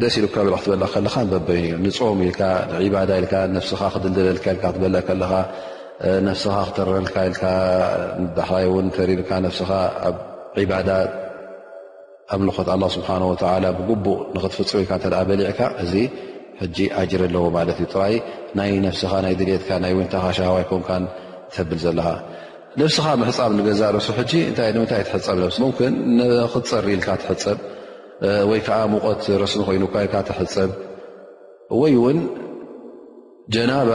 ደስ 0.00 0.14
ኢልካ 0.20 0.34
ክበልዕ 0.34 0.60
ከለካ 0.94 1.14
በበዩ 1.30 1.64
ንፀም 1.84 2.18
ኢል 2.24 2.32
ኢ 2.84 2.88
ክልደለልካ 3.32 4.46
ክበልዕ 4.64 6.34
ስኻ 6.42 6.54
ክተረልካ 6.68 7.16
ይን 8.64 8.86
ተሪርካ 8.96 9.30
ኻ 9.68 9.70
ኣብ 10.08 10.16
ባዳ 10.70 10.90
ኣምልኾት 12.34 12.68
ስብሓ 12.98 13.08
ብጉቡእ 13.78 14.18
ንክትፍፅ 14.36 14.70
ኢልካ 14.84 14.92
በሊዕካ 15.30 15.60
እዚ 15.84 15.94
ጂ 16.76 16.76
ኣጅር 17.00 17.20
ኣለዎ 17.26 17.42
ማት 17.56 17.68
ዩ 17.82 17.86
ራይ 18.00 18.14
ናይ 18.58 18.70
ነስኻ 18.84 19.10
ናይ 19.24 19.34
ድሌትካ 19.40 19.68
ናይ 19.82 19.92
ወንታኻ 19.98 20.24
ሻሃዋ 20.38 20.56
ይኮንካ 20.64 20.88
ዘካ 21.56 21.86
ነብስኻ 22.80 23.06
ሕፃብ 23.28 23.50
ንገዛ 23.58 23.80
ረሱ 23.96 24.08
ምታይ 24.82 25.02
ትሕፀብ 25.06 25.38
ን 25.60 25.64
ክፀሪ 26.54 26.86
ኢልካ 26.96 27.08
ትሕፀብ 27.22 27.58
ወይ 28.50 28.60
ከዓ 28.66 28.76
ሙቀት 28.92 29.22
ረስ 29.42 29.52
ኮይኑ 29.68 29.82
ኢ 30.04 30.06
ትሕፀብ 30.28 30.70
ወይ 31.80 31.94
ውን 32.02 32.18
ጀናባ 33.54 33.90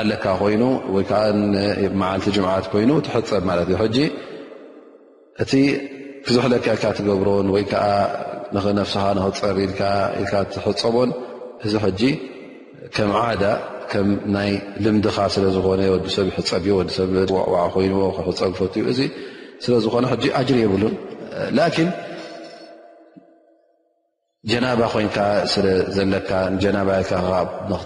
ኣለካ 0.00 0.24
ኮይኑ 0.42 0.62
ወይዓመዓልቲ 0.94 2.26
ጅምዓት 2.36 2.64
ኮይኑ 2.72 2.90
ትሕፀብ 3.06 3.42
ማት 3.48 3.58
እ 3.74 3.76
ሕ 3.82 3.84
እቲ 5.42 5.52
ክዝሕለካ 6.24 6.66
ኢል 6.76 6.94
ትገብሮን 6.98 7.46
ወይ 7.54 7.64
ዓ 7.84 7.90
ነስኻ 8.78 9.02
ንክፀሪኢ 9.18 9.68
ኢ 10.22 10.22
ትሕፀቦን 10.54 11.10
እዚ 11.64 11.72
ሕጂ 11.84 12.00
ከም 12.94 13.10
ዓዳ 13.26 13.42
ከም 13.92 14.08
ናይ 14.36 14.50
ልምድኻ 14.84 15.16
ስለዝኮነ 15.34 15.80
ወዲሰብ 15.94 16.26
ሕፀእ 16.36 16.70
ወዲሰብ 16.78 17.08
ኮይዎ 17.74 18.00
ክክፀብፈት 18.16 18.74
እዩ 18.80 18.84
እዚ 18.92 19.00
ስለዝኮነ 19.64 20.04
ኣጅር 20.40 20.58
የብሉን 20.64 20.94
ላን 21.58 21.90
ጀናባ 24.50 24.80
ኮይንካ 24.92 25.18
ስለዘለካ 25.52 26.30
ጀናባ 26.62 26.90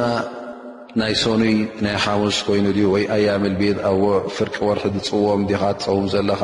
ናይ 1.01 1.13
ሶኒይ 1.23 1.57
ናይ 1.85 1.97
ሓሙስ 2.05 2.37
ኮይኑ 2.47 2.67
ወይ 2.95 3.05
ኣያም 3.17 3.43
ልቤዝ 3.53 3.77
ኣዎ 3.91 4.05
ፍርቂ 4.37 4.55
ወርሒ 4.69 4.85
ዝፅዎም 4.95 5.43
ዲኻ 5.51 5.63
ትፀውም 5.79 6.07
ዘለኻ 6.15 6.43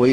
ወይ 0.00 0.12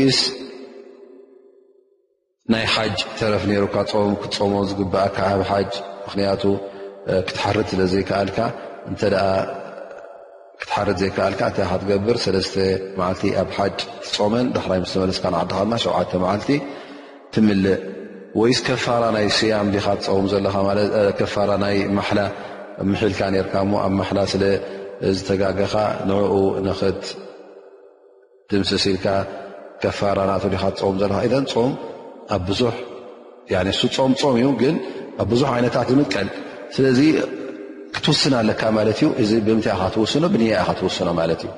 ናይ 2.53 2.65
ሓጅ 2.75 2.95
ተረፍ 3.19 3.43
ነሩካ 3.49 3.75
ፆም 3.91 4.09
ክትፀሞ 4.21 4.53
ዝግባእካ 4.69 5.17
ኣብ 5.33 5.41
ሓጅ 5.49 5.71
ምክንያቱ 6.05 6.43
ክትሓርት 7.27 7.67
ስለ 7.71 7.81
ዘይከኣልካ 7.93 8.37
እንተደኣ 8.89 9.25
ክትሓርት 10.61 10.97
ዘይከኣልካ 11.03 11.39
እንታይ 11.49 11.67
ካ 11.69 11.77
ትገብር 11.85 12.17
ሰለስተ 12.25 12.55
ማዓልቲ 12.99 13.23
ኣብ 13.43 13.49
ሓጅ 13.57 13.77
ትፆመን 14.07 14.45
ዳሕራይ 14.57 14.79
ምስተመለስካ 14.83 15.25
ንዓድኻማ 15.35 15.71
ሸውዓተ 15.83 16.11
መዓልቲ 16.23 16.49
ትምልእ 17.35 17.65
ወይስ 18.41 18.59
ከፋራ 18.67 19.03
ናይ 19.15 19.27
ስያም 19.37 19.67
ዲኻ 19.75 19.85
ትፀም 20.03 20.27
ዘኻከፋራ 20.33 21.49
ናይ 21.63 21.75
ማሓላ 21.99 22.21
ምሒልካ 22.91 23.19
ነርካ 23.35 23.53
ሞ 23.71 23.73
ኣብ 23.85 23.93
ማሓላ 24.01 24.19
ስለ 24.33 24.43
ዝተጋገኻ 25.17 25.73
ንዕኡ 26.11 26.35
ንኽት 26.67 27.01
ትምስሲኢልካ 28.51 29.07
ከፋራ 29.85 30.17
ናቱ 30.31 30.43
ዲካ 30.55 30.63
ትፀውም 30.77 30.95
ዘለካ 31.01 31.19
ዘን 31.33 31.45
ም 31.69 31.73
ኣብ 32.35 32.41
ብዙ 32.49 32.61
እሱ 33.73 33.81
ፆም 33.95 34.11
ፆም 34.21 34.35
እዩ 34.39 34.47
ግን 34.61 34.75
ኣብ 35.21 35.27
ብዙሕ 35.31 35.49
ዓይነታት 35.55 35.87
ዝምጥቀል 35.91 36.27
ስለዚ 36.75 36.99
ክትውስን 37.95 38.33
ኣለካ 38.41 38.61
ማለት 38.77 38.97
እዩ 39.01 39.07
እዚ 39.23 39.31
ብምንታይ 39.47 39.75
ካ 39.81 39.85
ትውስኖ 39.95 40.23
ብንያእ 40.33 40.63
ካ 40.67 40.71
ትውስኖ 40.79 41.07
ማለት 41.21 41.41
እዩ 41.45 41.49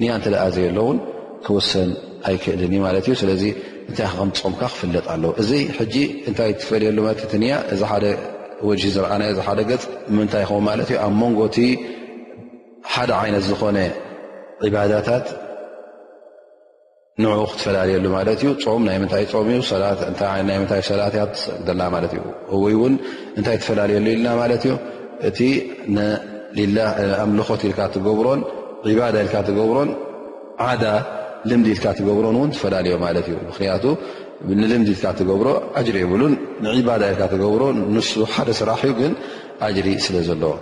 ንያ 0.00 0.10
እንትለኣዘየሎ 0.18 0.78
ውን 0.88 0.98
ክወሰን 1.46 1.90
ኣይክእልን 2.28 2.74
ማለት 2.86 3.04
እዩ 3.08 3.14
ስለዚ 3.22 3.42
ምንታይ 3.86 4.08
ከምፆምካ 4.18 4.60
ክፍለጥ 4.72 5.06
ኣለዉ 5.14 5.30
እዚ 5.42 5.50
ሕጂ 5.78 5.94
እንታይ 6.28 6.50
ትፈልየሉ 6.60 6.98
ለት 7.08 7.20
እት 7.26 7.32
ኒያ 7.42 7.54
እዚ 7.74 7.80
ሓደ 7.92 8.06
ወ 8.68 8.70
ዝርኣናዮ 8.96 9.28
እዚ 9.34 9.40
ሓደ 9.48 9.60
ገፅ 9.70 9.84
ብምንታይ 10.08 10.42
ይኸው 10.46 10.58
ማለት 10.70 10.88
እዩ 10.92 10.98
ኣብ 11.06 11.12
መንጎእቲ 11.22 11.56
ሓደ 12.94 13.10
ዓይነት 13.22 13.44
ዝኮነ 13.50 13.78
ዒባዳታት 14.66 15.26
ንዑ 17.22 17.32
ክትፈላለየሉ 17.52 18.04
ማለት 18.16 18.38
እዩ 18.44 18.50
ም 18.54 18.60
ይ 18.64 18.74
ም 18.82 18.84
ናይ 18.88 18.98
ምታይ 20.62 20.80
ሰላት 20.90 21.10
ትሰግደና 21.34 21.80
ማለትእዩ 21.94 22.22
ይውን 22.72 22.94
እንታይ 23.38 23.56
ትፈላለየሉ 23.62 24.06
ኢልና 24.14 24.28
ማለት 24.42 24.62
እዩ 24.66 24.74
እቲ 25.28 25.38
ኣምልኮት 27.24 27.62
ኢልካ 27.68 27.80
ትገብሮ 27.96 28.26
ዳ 29.00 29.02
ኢልካ 29.24 29.36
ትገብሮን 29.48 29.90
ዓዳ 30.68 30.84
ልምዲ 31.50 31.68
ኢልካ 31.74 31.86
ትገብሮን 31.98 32.36
ን 32.46 32.50
ትፈላለዮ 32.56 32.94
ማለት 33.06 33.26
እ 33.32 33.36
ብክንያቱንልምዲ 33.48 34.88
ኢልካ 34.94 35.06
ትገብሮ 35.20 35.48
ጅሪ 35.88 35.96
የብሉን 36.04 36.34
ንዕባዳ 36.68 37.02
ኢል 37.12 37.18
ትገብሮ 37.34 37.62
ን 37.96 37.98
ሓደ 38.34 38.48
ስራሕ 38.60 38.82
እ 38.90 38.94
ግን 39.00 39.12
ኣጅሪ 39.68 39.86
ስለ 40.06 40.16
ዘለዎ 40.28 40.52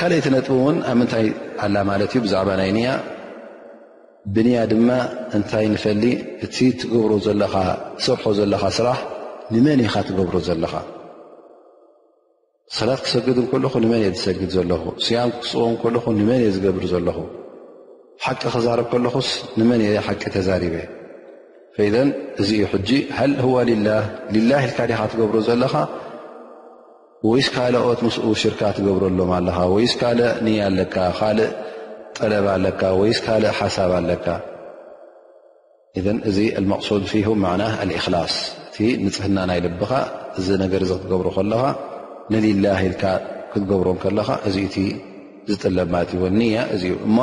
ካልእ 0.00 0.20
ቲ 0.24 0.28
ነጥብ 0.36 0.54
ውን 0.66 0.76
ኣብ 0.90 0.96
ምንታይ 1.00 1.26
ኣላ 1.64 1.76
ማለት 1.90 2.10
እዩ 2.14 2.20
ብዛዕባ 2.26 2.48
ናይ 2.60 2.70
ኒ 2.76 2.80
ብንያ 4.34 4.58
ድማ 4.70 4.88
እንታይ 5.36 5.66
ንፈሊ 5.72 6.02
እቲ 6.44 6.56
ትገብሮ 6.80 7.12
ዘለኻ 7.26 7.54
ሰርሖ 8.04 8.24
ዘለካ 8.38 8.62
ስራሕ 8.78 8.98
ንመን 9.54 9.80
ኢኻ 9.86 9.94
ትገብሮ 10.08 10.36
ዘለኻ 10.48 10.72
ሰላት 12.76 13.00
ክሰግድ 13.04 13.36
እንከልኹ 13.42 13.74
ንመን 13.84 14.00
እአ 14.04 14.08
ዝሰግድ 14.16 14.50
ዘለኹ 14.56 14.82
ስያን 15.06 15.30
ክፅቦም 15.40 15.74
እከልኹ 15.76 16.04
ንመን 16.20 16.40
እየ 16.42 16.48
ዝገብር 16.56 16.84
ዘለኹ 16.92 17.18
ሓቂ 18.24 18.42
ክዛረብ 18.54 18.86
ከለኹስ 18.92 19.28
ንመን 19.58 19.80
እ 19.86 19.90
ሓቂ 20.06 20.22
ተዛሪበ 20.36 20.76
ፈኢዘን 21.76 22.08
እዚዩ 22.42 22.60
ሕጂ 22.72 22.88
ሃል 23.18 23.32
ህዋ 23.44 23.56
ላ 23.68 23.88
ልላይ 24.34 24.60
ኢልካ 24.66 24.80
ዲኻ 24.90 25.00
ትገብሮ 25.12 25.36
ዘለኻ 25.48 25.74
ወይስካል 27.30 27.74
ኦት 27.86 28.00
ምስኡ 28.06 28.26
ሽርካ 28.42 28.60
ትገብረሎም 28.78 29.30
ኣለኻ 29.38 29.56
ወይስካለ 29.76 30.20
ንያ 30.46 30.58
ኣለካ 30.70 30.96
ካልእ 31.20 31.50
ጠለብ 32.20 32.46
ኣለካ 32.56 32.80
ወይ 33.00 33.10
ስካልእ 33.18 33.52
ሓሳብ 33.58 33.90
ኣለካ 34.00 34.26
እዘን 35.98 36.18
እዚ 36.30 36.38
ኣመቕሱድ 36.60 37.04
ፊሁ 37.12 37.28
ማዕና 37.44 37.62
ልእኽላስ 37.90 38.34
እቲ 38.68 38.76
ንፅሕና 39.04 39.38
ናይ 39.50 39.60
ልብኻ 39.66 39.92
እዚ 40.38 40.48
ነገር 40.64 40.80
እዚ 40.86 40.92
ክትገብሩ 41.00 41.26
ከለኻ 41.42 41.62
ንልላህ 42.32 42.78
ኢልካ 42.88 43.04
ክትገብሮን 43.52 43.98
ከለኻ 44.04 44.28
እዚኡእቲ 44.48 44.76
ዝጥለብ 45.50 45.88
ማለት 45.94 46.10
እወ 46.18 46.24
ንያ 46.38 46.56
እዚዩ 46.76 46.94
እማ 47.08 47.18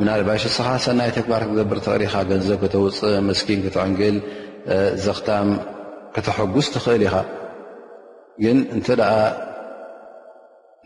ምናልባሽስኻ 0.00 0.68
ሰናይ 0.84 1.10
ተክባር 1.16 1.42
ክትገብር 1.48 1.78
ትል 1.86 2.02
ኢኻ 2.08 2.14
ገንዘብ 2.30 2.58
ከተውፅእ 2.64 3.16
መስኪን 3.28 3.60
ክትዕንግል 3.66 4.16
ዘኽታም 5.04 5.48
ክተሐጉስ 6.16 6.66
ትኽእል 6.74 7.04
ኢኻ 7.08 7.16
ግን 8.44 8.58
እንተ 8.76 8.86
ደኣ 9.00 9.12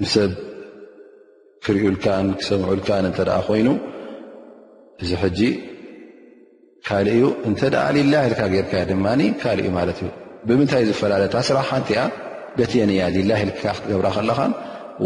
ንሰብ 0.03 0.32
ክርዩልካን 1.64 2.26
ክሰምዑልካን 2.40 3.04
እንተደኣ 3.08 3.36
ኮይኑ 3.48 3.68
እዚ 5.02 5.11
ሕጂ 5.24 5.40
ካል 6.88 7.06
እዩ 7.14 7.22
እንተ 7.48 7.61
ደኣ 7.74 7.84
ሊላይ 7.96 8.24
ኢልካ 8.28 8.40
ጌርካ 8.54 8.72
ድማ 8.90 9.06
ካል 9.42 9.58
እዩ 9.62 9.68
ማለት 9.78 9.98
እዩ 10.02 10.08
ብምንታይ 10.48 10.84
ዝፈላለ 10.88 11.24
ታስራ 11.34 11.58
ሓንቲ 11.70 11.88
ያ 11.98 12.02
በትየንእያ 12.56 13.02
ልላ 13.16 13.32
ኢልካ 13.44 13.62
ክትገብራ 13.76 14.06
ከለኻ 14.16 14.40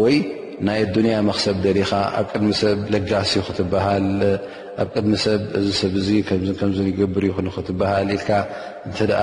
ወይ 0.02 0.14
ናይ 0.66 0.78
ኣዱንያ 0.86 1.14
መክሰብ 1.28 1.56
ደሊኻ 1.64 1.90
ኣብ 2.18 2.26
ቅድሚ 2.32 2.50
ሰብ 2.60 2.78
ለጋሲ 2.94 3.32
ክትበሃል 3.46 4.06
ኣብ 4.82 4.88
ቅድሚ 4.94 5.14
ሰብ 5.24 5.40
እዚ 5.58 5.68
ሰብዚ 5.80 6.08
ከምዚ 6.60 6.78
ንገብር 6.88 7.24
ይ 7.28 7.32
ክትበሃል 7.56 8.08
ኢልካ 8.16 8.30
እንተኣ 8.88 9.18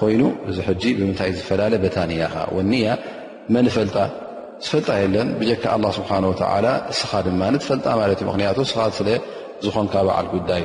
ኮይኑ 0.00 0.22
እዚ 0.50 0.58
ሕጂ 0.68 0.82
ብምንታይ 1.00 1.32
ዝፈላለ 1.38 1.74
በታንያኻ 1.84 2.34
ወኒያ 2.58 2.88
መንፈልጣ 3.56 3.96
ፈጣ 4.64 4.86
የለ 5.02 5.16
ካ 5.62 5.64
ه 5.72 5.74
ه 7.10 7.14
ድፈጣ 7.56 7.86
ዝኮን 9.64 9.86
ዓል 10.16 10.26
ጉዳይ 10.34 10.64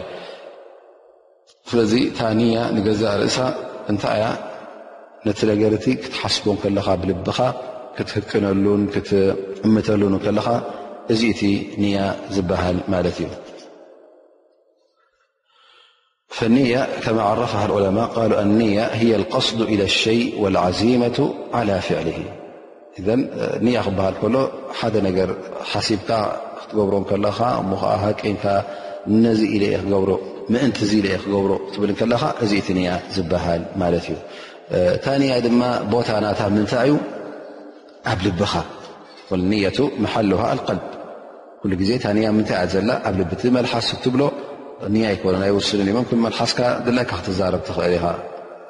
ታ 4.01 4.07
ያ 4.21 4.25
ዛ 4.31 4.31
ርእ 5.25 5.35
ታይ 5.39 5.63
ነ 5.73 5.77
ቲ 5.83 5.85
ትሓስቦ 6.13 6.45
ብልኻ 6.61 6.87
ህ 8.27 9.13
እምተ 9.65 9.89
እዚ 11.13 11.21
ያ 11.97 11.99
ዝሃል 12.35 12.77
እዩ 12.97 13.27
ء 19.03 19.11
القص 19.19 19.47
ى 19.63 20.35
الة 20.47 21.19
على 21.57 21.77
فل 21.87 22.09
እዘ 22.99 23.07
ንያ 23.65 23.77
ክበሃል 23.87 24.15
ከሎ 24.21 24.35
ሓደ 24.79 24.95
ነገር 25.07 25.29
ሓሲብካ 25.71 26.09
ክትገብሮ 26.59 26.95
ከለኻ 27.09 27.37
እሞከዓ 27.61 27.91
ሃቂንካ 28.03 28.43
እነዚ 29.11 29.39
ኢለአ 29.55 29.77
ክገብሮ 29.83 30.11
ምእንቲ 30.53 30.77
ዚ 30.89 30.93
ኢአ 31.07 31.17
ክገብሮ 31.23 31.51
ክትብል 31.65 31.91
ከለካ 31.99 32.23
እዚኢቲ 32.43 32.67
ንያ 32.79 32.89
ዝበሃል 33.15 33.61
ማለት 33.81 34.05
እዩ 34.09 34.17
እታ 34.97 35.05
ንያ 35.21 35.33
ድማ 35.45 35.61
ቦታ 35.93 36.09
ናታ 36.25 36.39
ምንታይ 36.55 36.89
እዩ 36.89 36.97
ኣብ 38.11 38.19
ልቢኻ 38.27 38.53
ንየቱ 39.51 39.79
መሓልውሃ 40.03 40.43
ኣልቀልብ 40.53 40.83
ኩሉ 41.61 41.71
ግዜ 41.81 41.91
ታ 42.05 42.05
ንያ 42.17 42.27
ምንታይ 42.37 42.57
ኣ 42.63 42.65
ዘላ 42.73 42.89
ኣብ 43.09 43.15
ልቢ 43.21 43.29
ቲመልሓስትብሎ 43.43 44.21
ንያ 44.95 45.05
ይኮኑ 45.15 45.33
ናይ 45.43 45.51
ውስን 45.59 45.79
ኒሞም 45.87 46.05
መልሓስካ 46.25 46.59
ድለይካ 46.87 47.11
ክትዛረብ 47.21 47.61
ትኽእል 47.69 47.93
ኢኻ 47.99 48.05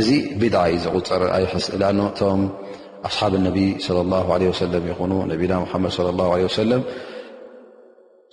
እዚ 0.00 0.08
ቢድዓ 0.40 0.56
እዩ 0.74 0.78
ዘቁፅር 0.84 1.22
ኣይሕስ 1.36 1.66
እቶም 1.76 2.40
ኣስሓብ 3.08 3.34
ነቢ 3.46 3.58
ላ 3.96 4.26
ለ 4.40 4.50
ሰለም 4.60 4.84
ይኹኑ 4.90 5.12
ነቢና 5.32 5.52
ሓመድ 5.70 5.94
ላ 6.20 6.24
ሰለም 6.60 6.82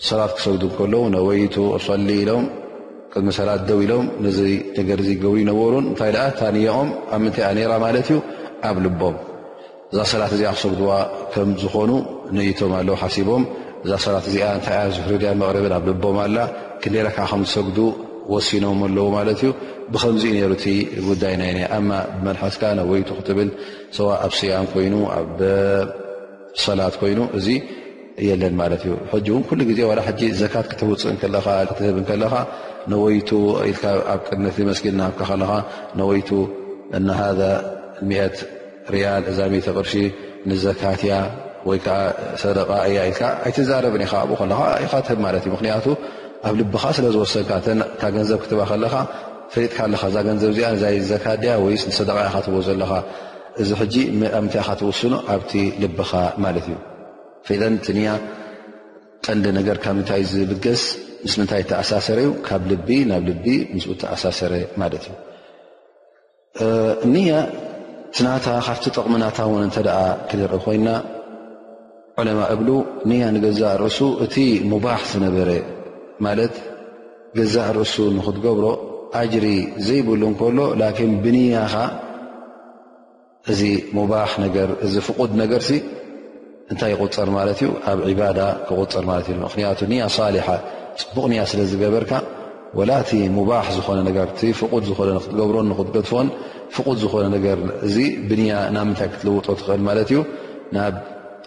ሰላት 0.07 0.31
ክሰግዱ 0.37 0.63
ከለዉ 0.77 1.03
ነወይቱ 1.15 1.55
ኣሰሊ 1.77 2.07
ኢሎም 2.23 2.45
ቅድሚሰላት 3.13 3.61
ደው 3.69 3.77
ኢሎም 3.85 4.05
ነዚ 4.25 4.39
ነገር 4.79 4.99
ገብሩ 5.21 5.27
ይነበሩን 5.41 5.85
እንታይ 5.91 6.11
ኣ 6.23 6.25
ታንያኦም 6.39 6.89
ኣብ 7.15 7.19
ምንታይ 7.25 7.45
ነራ 7.57 7.73
ማለት 7.85 8.07
እዩ 8.13 8.17
ኣብ 8.69 8.77
ልቦም 8.85 9.15
እዛ 9.91 9.99
ሰላት 10.13 10.31
እዚኣ 10.37 10.51
ክሰግድዋ 10.57 10.91
ከም 11.35 11.51
ዝኾኑ 11.61 11.91
ነይቶም 12.37 12.73
ኣለው 12.79 12.97
ሓሲቦም 13.03 13.43
እዛ 13.85 13.91
ሰላት 14.05 14.25
እዚ 14.31 14.37
እንታይ 14.57 14.79
ዝሕሪድያ 14.97 15.29
መቅረብን 15.43 15.73
ኣብ 15.77 15.85
ልቦም 15.91 16.17
ኣላ 16.25 16.37
ክንደረከዓ 16.83 17.25
ከም 17.31 17.43
ዝሰግዱ 17.49 17.77
ወሲኖም 18.33 18.79
ኣለዎ 18.89 19.07
ማለት 19.17 19.39
እዩ 19.45 19.51
ብከምዚኡ 19.93 20.33
ሩ 20.51 20.55
እ 20.71 20.73
ጉዳይ 21.07 21.33
ናይ 21.41 21.51
መልሓስካ 22.25 22.63
ነወይቱ 22.79 23.09
ክትብል 23.17 23.49
ሰዋ 23.97 24.09
ኣብ 24.25 24.31
ስያም 24.39 24.65
ኮይኑ 24.73 24.93
ኣብ 25.15 25.39
ሰላት 26.65 26.95
ኮይኑ 27.01 27.19
እዚ 27.37 27.47
የለን 28.27 28.53
ማት 28.59 28.73
እዩ 28.77 28.91
ጂ 29.25 29.27
ውን 29.35 29.43
ኩሉ 29.49 29.59
ግዜ 29.69 29.79
ዘካት 30.41 30.65
ክትውፅክትብ 30.71 31.97
ከለኻ 32.09 32.33
ወይ 33.05 33.17
ኣብ 34.13 34.19
ቅድነቲ 34.27 34.57
መስጊድ 34.69 34.95
ናካ 35.01 35.19
ከለካ 35.31 35.51
ነወይቱ 35.99 36.29
እሃ 36.99 37.19
ት 38.35 38.37
ርያል 38.93 39.23
እዛ 39.31 39.39
ሜተቅርሺ 39.53 39.93
ንዘካትያ 40.49 41.13
ወይዓ 41.69 41.87
ሰደቃ 42.41 42.69
እያ 42.89 42.97
ኢል 43.11 43.19
ኣይትዛረብን 43.45 44.03
ኢኣኡ 44.07 44.91
ትህብ 45.05 45.19
ማትእ 45.25 45.47
ምክንያቱ 45.55 45.85
ኣብ 46.47 46.53
ልብኻ 46.59 46.83
ስለ 46.97 47.05
ዝወሰካ 47.15 47.49
ገንዘብ 48.15 48.37
ክትባ 48.43 48.61
ከለካ 48.71 48.93
ፍሪጥካ 49.55 49.77
ኣለካ 49.87 50.01
እዛ 50.11 50.15
ገንዘብ 50.27 50.49
እዚኣ 50.55 50.69
ዛይ 50.81 50.95
ዘካድያ 51.09 51.51
ወይስ 51.65 51.83
ንሰደቃይ 51.89 52.27
ካትዎ 52.33 52.55
ዘለካ 52.67 52.91
እዚ 53.61 53.69
ሕጂ 53.81 53.95
ምታይ 54.21 54.61
ካትወስኖ 54.67 55.13
ኣብቲ 55.33 55.51
ልብኻ 55.83 56.11
ማለት 56.43 56.65
እዩ 56.69 56.75
ፈኢዘን 57.47 57.75
ቲንያ 57.85 58.07
ጠንዲ 59.25 59.45
ነገር 59.59 59.75
ካብ 59.83 59.95
ንታይ 59.99 60.21
ዝብገስ 60.31 60.81
ምስሊንታይ 61.25 61.61
ተኣሳሰረ 61.69 62.17
እዩ 62.25 62.31
ካብ 62.47 62.61
ልቢ 62.71 62.89
ናብ 63.09 63.21
ልቢ 63.29 63.45
ምስ 63.75 63.85
ተኣሳሰረ 64.01 64.51
ማለት 64.81 65.03
እዩ 65.11 65.15
ንያ 67.13 67.31
ትናታ 68.15 68.45
ካብቲ 68.67 68.85
ጥቕሚናታ 68.95 69.37
እውን 69.47 69.63
እንተ 69.67 69.77
ደኣ 69.87 69.99
ክድርኢ 70.29 70.59
ኮይና 70.65 70.87
ዕለማ 72.21 72.39
እብሉ 72.55 72.69
ንያ 73.11 73.23
ንገዛእ 73.35 73.73
ርእሱ 73.83 73.99
እቲ 74.25 74.35
ሙባሕ 74.73 75.01
ዝነበረ 75.13 75.49
ማለት 76.27 76.55
ገዛ 77.39 77.55
ርእሱ 77.79 77.95
ንክትገብሮ 78.17 78.65
ጅሪ 79.33 79.45
ዘይብሉ 79.87 80.21
እከሎ 80.33 80.57
ላን 80.81 81.11
ብንያኻ 81.23 81.73
እዚእዚ 83.51 84.95
ፍቕድ 85.07 85.31
ነገርሲ 85.41 85.71
እንታይ 86.73 86.89
ይቁፅር 86.93 87.29
ማለት 87.37 87.59
እዩ 87.63 87.69
ኣብ 87.91 87.99
ባዳ 88.19 88.39
ክቁፅር 88.67 89.03
ማለት 89.11 89.27
ኢ 89.31 89.35
ክንያቱ 89.53 89.79
ንያ 89.91 90.05
ሳሊሓ 90.17 90.47
ፅቡቕ 91.01 91.25
ንያ 91.31 91.41
ስለዝገበርካ 91.51 92.11
ወላ 92.77 92.91
እቲ 93.03 93.11
ሙባሕ 93.37 93.65
ዝኾነ 93.75 93.99
ር 94.15 94.27
ፍድ 94.59 94.83
ዝኾነ 94.89 95.09
ክትገብሮ 95.25 95.55
ንኽትገድፎን 95.71 96.27
ፍቁድ 96.75 96.97
ዝኾነ 97.03 97.25
ነገር 97.35 97.59
እዚ 97.87 97.97
ብንያ 98.29 98.53
ናብ 98.75 98.85
ምንታይ 98.89 99.09
ክትለውጦ 99.13 99.47
ትኽእል 99.59 99.81
ማለት 99.89 100.09
እዩ 100.13 100.19
ናብ 100.77 100.93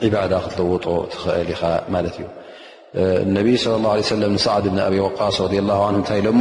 ዕባዳ 0.08 0.32
ክትለውጦ 0.44 0.84
ትኽእል 1.14 1.48
ኢኻ 1.54 1.62
ማለት 1.96 2.14
እዩ 2.20 2.26
ነብይ 3.36 3.56
ለ 3.72 3.74
ላه 3.84 3.92
ለ 4.22 4.24
ንሳዕድ 4.36 4.64
ብን 4.72 4.80
ኣብ 4.86 4.94
ወቃስ 5.08 5.38
እንታይ 5.96 6.18
ኢሎሞ 6.24 6.40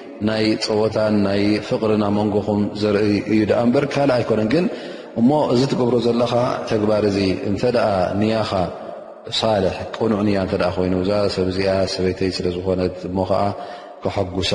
ናይ 0.29 0.43
ፀወታን 0.65 1.15
ናይ 1.27 1.43
ፍቅሪናብ 1.67 2.11
መንጎኹም 2.19 2.59
ዘርኢ 2.81 3.13
እዩ 3.33 3.39
ዳኣ 3.51 3.61
ምበር 3.67 3.85
ካልእ 3.93 4.13
ኣይኮነን 4.17 4.49
ግን 4.53 4.65
እሞ 5.19 5.29
እዚ 5.53 5.61
ትገብሮ 5.71 5.95
ዘለካ 6.07 6.33
ተግባር 6.71 7.03
እዚ 7.11 7.17
እንተደኣ 7.49 7.87
ንያኻ 8.19 8.51
ሳልሕ 9.39 9.75
ቆኑዕ 9.97 10.19
ንያ 10.27 10.37
እተ 10.47 10.53
ኮይኑ 10.75 10.93
እዛ 11.05 11.11
ሰብ 11.35 11.47
እዚኣ 11.53 11.73
ሰበይተይ 11.93 12.31
ስለ 12.37 12.47
ዝኾነት 12.55 12.95
እሞ 13.09 13.17
ከዓ 13.29 13.41
ክሐጉሳ 14.03 14.51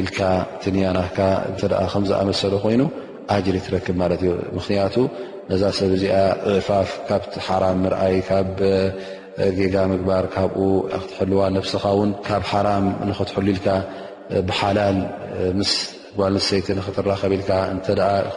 ኢልካ 0.00 0.18
ትንያናካ 0.62 1.18
እንተ 1.50 1.60
ከምዝኣመሰለ 1.94 2.52
ኮይኑ 2.66 2.82
ኣጅሪ 3.36 3.56
ትረክብ 3.68 3.96
ማለት 4.02 4.20
እዩ 4.26 4.32
ምክንያቱ 4.58 4.94
ነዛ 5.50 5.62
ሰብ 5.78 5.90
እዚኣ 5.98 6.16
ዕፋፍ 6.58 6.90
ካብቲ 7.08 7.32
ሓራም 7.46 7.78
ምርኣይ 7.84 8.16
ካብ 8.28 8.54
ጌጋ 9.58 9.74
ምግባር 9.90 10.24
ካብኡ 10.34 10.60
ክትሕልዋ 11.02 11.40
ነብስኻ 11.56 11.84
እውን 11.96 12.10
ካብ 12.26 12.42
ሓራም 12.52 12.86
ንክትሕሉ 13.08 13.46
ኢልካ 13.56 13.68
ብሓላል 14.48 14.98
ምስ 15.60 15.72
ጓል 16.18 16.34
ሰይቲ 16.48 16.66
ክትራኸቢልካ 16.86 17.50
እተ 17.74 17.86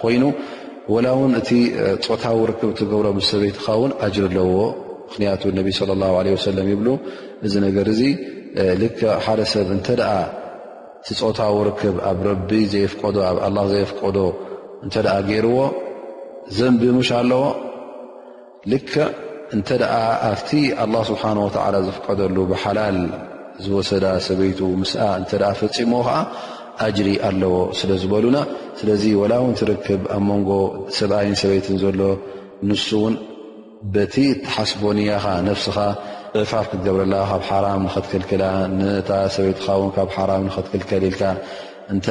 ኮይኑ 0.01 0.23
ላ 1.05 1.09
ውን 1.19 1.33
እቲ 1.41 1.49
ፆታዊ 2.05 2.37
ርክብ 2.51 2.71
ትገብሮ 2.79 3.07
ስ 3.23 3.27
ሰበይትኻ 3.31 3.65
ውን 3.81 3.91
ኣጅር 4.05 4.25
ኣለዎ 4.29 4.49
ምክንያቱ 5.07 5.41
ነቢ 5.59 5.67
ص 5.79 6.45
ሰለም 6.47 6.67
ይብሉ 6.73 6.87
እዚ 7.45 7.53
ነገር 7.67 7.85
እዚ 7.93 8.01
ል 8.81 8.83
ሓደ 9.25 9.39
ሰብ 9.53 9.67
እተ 9.77 9.89
ቲ 11.07 11.13
ፆታዊ 11.21 11.55
ርክብ 11.69 11.95
ኣብ 12.11 12.19
ረቢ 12.29 12.49
ዘፍቀዶ 12.73 13.17
ኣብ 13.47 13.57
ዘይፍቀዶ 13.73 14.17
እተ 14.85 14.95
ገይርዎ 15.29 15.57
ዘንብሙሽ 16.57 17.09
ኣለዎ 17.21 17.43
ል 18.71 18.73
እንተ 19.55 19.69
ኣብቲ 20.31 20.49
ኣه 20.83 21.01
ስብሓ 21.09 21.23
ዝፍቀደሉ 21.87 22.35
ብሓላል 22.51 22.97
ዝወሰዳ 23.65 24.05
ሰበይቱ 24.27 24.59
ምስ 24.81 24.91
እንተ 25.17 25.31
ፈፂሞ 25.59 25.93
ከዓ 26.07 26.17
ኣጅሪ 26.85 27.09
ኣለዎ 27.27 27.55
ስለ 27.79 27.89
ዝበሉና 28.01 28.37
ስለዚ 28.79 29.03
ወላእውን 29.21 29.53
ትርክብ 29.59 30.01
ኣብ 30.15 30.23
መንጎ 30.29 30.49
ሰብኣይን 30.97 31.35
ሰበይትን 31.41 31.77
ዘሎ 31.83 32.01
ንሱ 32.69 32.87
ውን 33.03 33.15
በቲ 33.95 34.15
ተሓስቦኒያካ 34.45 35.25
ነብስኻ 35.49 35.77
ዕፋፍ 36.41 36.65
ክትገብረለካ 36.71 37.25
ካብ 37.31 37.43
ሓራም 37.49 37.79
ንክትክልክላ 37.87 38.43
ንታ 38.79 39.09
ሰበይትካን 39.35 39.91
ካብ 39.97 40.09
ሓራ 40.15 40.31
ንክትክልከል 40.47 41.03
ኢልካ 41.09 41.21
እንተ 41.93 42.05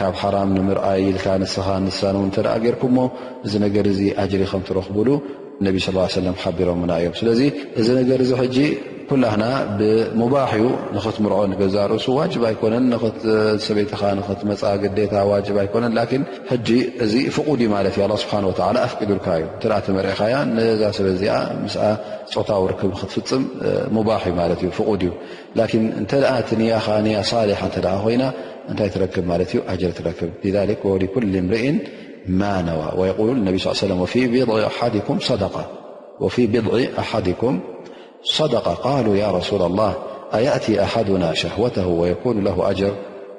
ካብ 0.00 0.14
ሓራም 0.22 0.50
ንምርኣይ 0.56 1.00
ኢልካ 1.12 1.26
ንስ 1.42 1.54
ንሳንእን 1.86 2.28
እተ 2.32 2.38
ገርኩምሞ 2.64 2.98
እዚ 3.46 3.52
ነገር 3.66 3.86
እዚ 3.92 4.00
ኣጅሪ 4.24 4.42
ከም 4.52 4.62
ትረኽብሉ 4.70 5.08
ነቢ 5.68 5.76
ስ 5.86 6.18
ለም 6.26 6.36
ሓቢሮምና 6.44 6.90
እዮም 7.02 7.16
ስለዚ 7.22 7.40
እዚ 7.80 7.88
ነገር 8.00 8.20
ዚ 8.30 8.34
ጂ 8.56 8.58
ኩ 9.10 9.14
ብሙባ 10.16 10.34
ን 10.60 10.62
ምርዖ 11.24 11.34
ገዛርእሱ 11.60 12.06
ኣነ 12.22 12.34
ሰይ 13.66 13.84
ታ 13.90 13.92
ፍ 14.00 14.02
ኣፍቂዱልካ 18.86 19.32
ዩ 19.42 19.44
መሪ 19.98 20.08
ዛ 20.80 20.82
ሰዚ 20.98 21.24
ፆታዊ 22.34 22.64
ክ 22.80 22.82
ፍፅም 23.14 23.42
ዩ 23.98 24.00
ይ 27.44 27.52
ታይክ 28.78 28.94
ክ 30.82 30.84
ር 31.24 31.26
ማ 32.40 32.42
ነዋ 32.66 32.80
صدق 38.28 38.68
قالوا 38.68 39.16
يا 39.16 39.30
رسول 39.30 39.62
الله 39.62 39.94
أيأتي 40.34 40.82
أحدنا 40.82 41.34
شهوته 41.34 41.86
ويكون 41.86 42.44
له 42.44 42.70
أجر 42.70 42.92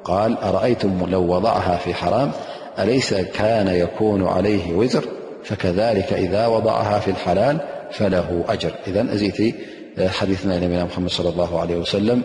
قال 0.04 0.38
أرأيتم 0.38 1.06
لو 1.10 1.36
وضعها 1.36 1.78
في 1.78 1.94
حرام 1.94 2.32
أليس 2.80 3.14
كان 3.14 3.68
يكون 3.68 4.28
عليه 4.28 4.74
وزر 4.76 5.06
فكذلك 5.44 6.14
إذا 6.14 6.48
وضعها 6.48 7.00
في 7.00 7.12
الحلال 7.12 7.60
فله 7.92 8.44
أجر 8.50 8.72
إذا 8.88 9.16
زئت 9.16 9.56
حديثنانبنا 10.02 10.84
محمد 10.84 11.10
صلى 11.10 11.30
الله 11.30 11.60
عليه 11.60 11.78
وسلم 11.78 12.22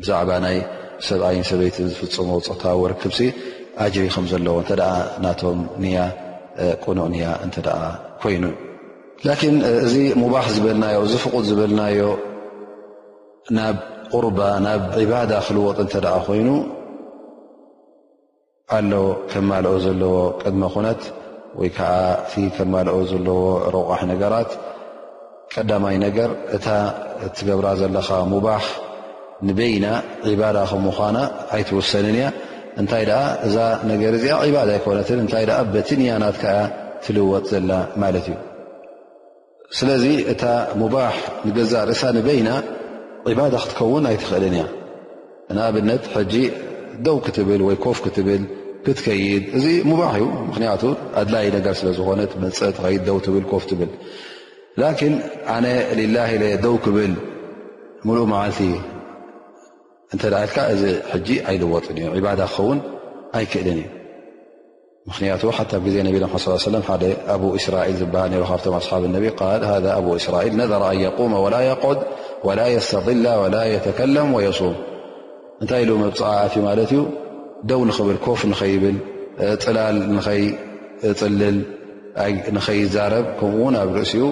زعبن 0.00 0.62
وبس 1.00 1.12
أر 1.12 1.30
لني 6.92 7.26
ላኪን 9.28 9.56
እዚ 9.86 9.94
ሙባሕ 10.20 10.44
ዝበልናዮ 10.54 10.98
እዚ 11.06 11.14
ፍቁድ 11.22 11.42
ዝበልናዮ 11.48 11.98
ናብ 13.56 13.76
ቁርባ 14.12 14.38
ናብ 14.66 14.82
ዕባዳ 15.00 15.32
ክልወጥ 15.46 15.76
እንተ 15.84 15.94
ደኣ 16.04 16.14
ኮይኑ 16.28 16.48
ኣሎ 18.76 18.92
ከም 19.30 19.44
ማልኦ 19.50 19.74
ዘለዎ 19.84 20.14
ቅድመ 20.42 20.62
ኮነት 20.74 21.02
ወይ 21.60 21.70
ከዓ 21.76 21.92
እቲ 22.22 22.32
ከምማልኦ 22.56 22.96
ዘለዎ 23.12 23.40
ረቃሕ 23.76 24.00
ነገራት 24.12 24.50
ቀዳማይ 25.54 25.96
ነገር 26.06 26.30
እታ 26.58 26.66
እትገብራ 27.26 27.68
ዘለካ 27.80 28.10
ሙባሕ 28.34 28.64
ንበይና 29.48 29.86
ዒባዳ 30.32 30.58
ከምኳና 30.70 31.16
ኣይትወሰንን 31.56 32.16
እያ 32.20 32.26
እንታይ 32.82 33.04
ደኣ 33.10 33.22
እዛ 33.48 33.56
ነገር 33.90 34.12
እዚኣ 34.20 34.36
ዕባዳ 34.50 34.70
ኣይኮነትን 34.76 35.20
እንታይ 35.24 35.44
በትንያናት 35.74 36.36
ከያ 36.44 36.60
ትልወጥ 37.06 37.44
ዘላ 37.54 37.70
ማለት 38.04 38.26
እዩ 38.30 38.36
ስለዚ 39.78 40.04
እታ 40.32 40.44
ሙባሕ 40.80 41.14
ንገዛእ 41.48 41.84
ርእሳ 41.88 42.02
ንበይና 42.16 42.50
ዕባዳ 43.32 43.54
ክትከውን 43.64 44.04
ኣይትኽእልን 44.10 44.54
እያ 44.58 44.64
ንኣብነት 45.56 46.04
ሕጂ 46.14 46.34
ደው 47.06 47.16
ክትብል 47.24 47.60
ወይ 47.68 47.76
ኮፍ 47.84 47.98
ክትብል 48.04 48.42
ክትከይድ 48.84 49.44
እዚ 49.58 49.66
ሙባሕ 49.90 50.12
እዩ 50.20 50.24
ምክንያቱ 50.48 50.82
ኣድላይ 51.20 51.46
ነገር 51.56 51.74
ስለዝኮነ 51.80 52.20
ፅ 52.56 52.58
ተኸ 52.78 52.92
ው 53.16 53.18
ትብል 53.26 53.44
ኮፍ 53.52 53.62
ትብል 53.70 53.90
ላን 54.80 55.14
ኣነ 55.56 55.66
ላ 56.16 56.26
ደው 56.64 56.76
ክብል 56.86 57.14
ምሉእ 58.06 58.28
መዓልቲ 58.32 58.60
እተደ 60.14 60.34
ኢልካ 60.44 60.56
እዚ 60.74 60.82
ጂ 61.26 61.38
ኣይልወጥን 61.50 61.96
እዩ 62.14 62.20
ባ 62.26 62.30
ክከውን 62.40 62.78
ኣይክእልን 63.38 63.78
እዩ 63.84 63.90
ምኽንያቱ 65.10 65.42
ሓ 65.46 65.52
ኣ 65.60 65.78
ዜ 65.94 66.02
ነና 66.06 66.96
ኣብ 67.34 67.42
ስራል 67.64 67.92
ዝበሃል 68.00 68.32
ካብቶ 68.50 68.64
ኣሓብ 68.78 69.04
ቢ 69.24 69.28
ኣብ 69.98 70.06
ስራል 70.24 70.46
ነر 70.60 70.72
ن 71.00 71.02
قመ 71.18 71.32
وላ 71.44 71.56
ቆድ 71.84 71.98
وላ 72.46 72.60
يስተضላ 72.76 73.26
وላ 73.42 73.56
يተከለም 73.74 74.28
وصም 74.36 74.74
እንታይ 75.62 75.82
ኢ 75.88 75.96
መብፅዓዩ 76.04 76.52
ማለት 76.68 76.90
ዩ 76.96 77.00
ደው 77.70 77.80
ንክብል 77.88 78.18
ኮፍ 78.26 78.40
ኸይዛረብ 82.66 83.26
ከምኡውን 83.38 83.74
ኣብ 83.82 83.88
ርእሲኡ 83.98 84.24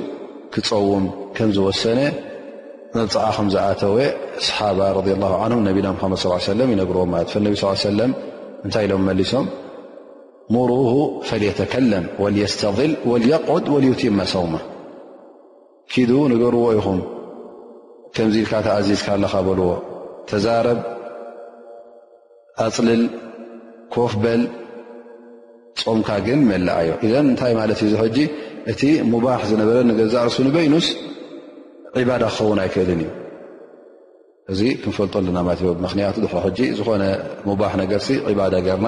ክፀውም 0.54 1.04
ከም 1.36 1.50
ዝወሰነ 1.56 1.98
መብፅዓ 2.96 3.24
ከ 3.36 3.40
ዝኣተወ 3.54 3.96
صሓባ 4.46 4.80
ه 5.44 5.46
ነና 5.52 5.68
ድ 5.76 5.86
صى 6.24 6.52
ይነግርዎም 6.74 7.10
ነ 7.46 7.58
ص 7.72 7.88
እንታይ 8.64 8.84
ኢሎም 8.86 9.02
መሶም 9.08 9.46
ሙሩ 10.54 10.70
ፈተከለም 11.28 12.04
وስተضል 12.22 12.92
قድ 13.48 13.64
وዩቲመ 13.74 14.18
ሰውማ 14.32 14.54
ኪዱ 15.92 16.10
ነገርዎ 16.32 16.62
ይኹም 16.78 17.00
ከምዚ 18.14 18.36
ኢልካ 18.42 18.52
ተኣዚዝካ 18.66 19.08
ለካ 19.24 19.34
በልዎ 19.46 19.68
ተዛረብ 20.30 20.78
ኣፅልል 22.66 23.02
ኮፍበል 23.94 24.42
ጾምካ 25.82 26.08
ግን 26.26 26.40
መላዓዮ 26.50 26.90
ዘ 27.10 27.12
እንታይ 27.26 27.52
ማለት 27.60 27.78
ዩ 27.84 27.88
ዚ 27.92 28.08
ጂ 28.16 28.26
እቲ 28.72 28.80
ሙባሕ 29.12 29.40
ዝነበረ 29.50 29.82
ዛ 30.14 30.24
ርሱ 30.28 30.38
ንበይኑስ 30.48 30.86
ዕባዳ 32.00 32.22
ክኸውን 32.34 32.58
ኣይክእልን 32.64 33.00
እዩ 33.06 33.12
እዚ 34.52 34.60
ክንፈልጦ 34.82 35.14
ኣለና 35.20 35.38
ለት 35.48 35.60
እ 35.66 35.70
ምክንያቱ 35.86 36.16
ጂ 36.56 36.72
ዝኮነ 36.80 37.04
ሙባ 37.50 37.60
ነገርሲ 37.82 38.08
ባዳ 38.40 38.54
ገርና 38.68 38.86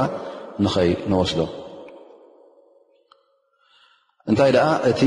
ንኸይ 0.64 0.90
ንወስዶ 1.10 1.40
እንታይ 4.30 4.50
ደኣ 4.56 4.66
እቲ 4.90 5.02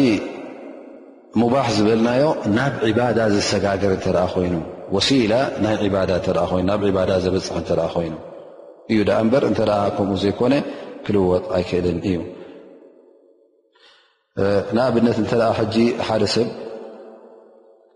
ሙባሕ 1.41 1.68
ዝበልናዮ 1.76 2.24
ናብ 2.58 2.74
ዕባዳ 2.89 3.20
ዘሰጋገር 3.34 3.91
እንተኣ 3.97 4.18
ኮይኑ 4.34 4.56
ወሲላ 4.95 5.34
ናይ 5.64 5.76
ዕባዳ 5.88 6.12
ተ 6.26 6.30
ይኑናብ 6.49 6.82
ዕባዳ 6.89 7.12
ዘበፅሕ 7.26 7.56
እተ 7.62 7.70
ኮይኑ 7.93 8.16
እዩ 8.91 8.99
እበር 9.24 9.43
እንተ 9.49 9.60
ከምኡ 9.95 10.16
ዘይኮነ 10.24 10.54
ክልወጥ 11.06 11.45
ኣይክእልን 11.58 11.99
እዩ 12.10 12.16
ንኣብነት 14.76 15.18
እተ 15.24 15.32
ሕጂ 15.58 15.76
ሓደ 16.08 16.24
ሰብ 16.36 16.47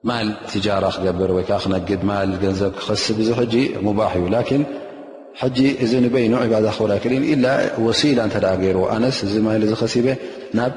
ማል 0.07 0.27
ትጃራ 0.49 0.85
ክገብር 0.95 1.29
ወይከዓ 1.37 1.57
ክነግድ 1.63 2.01
ማል 2.09 2.29
ገንዘብ 2.43 2.71
ክኸስ 2.79 3.05
እዙ 3.21 3.29
ሕጂ 3.39 3.53
ሙባሕ 3.85 4.13
እዩ 4.19 4.25
ሕጂ 5.41 5.57
እዚ 5.85 5.91
ንበይኑ 6.03 6.33
ዕባዳ 6.45 6.65
ክኸውን 6.75 6.91
ኣይክእል 6.93 7.23
ኢላ 7.33 7.45
ወሲላ 7.87 8.19
እተ 8.29 8.35
ገይር 8.61 8.77
ኣነስ 8.93 9.17
እዚ 9.25 9.33
ማለ 9.47 9.63
ዝ 9.71 9.75
ኸሲበ 9.81 10.07
ናብ 10.57 10.73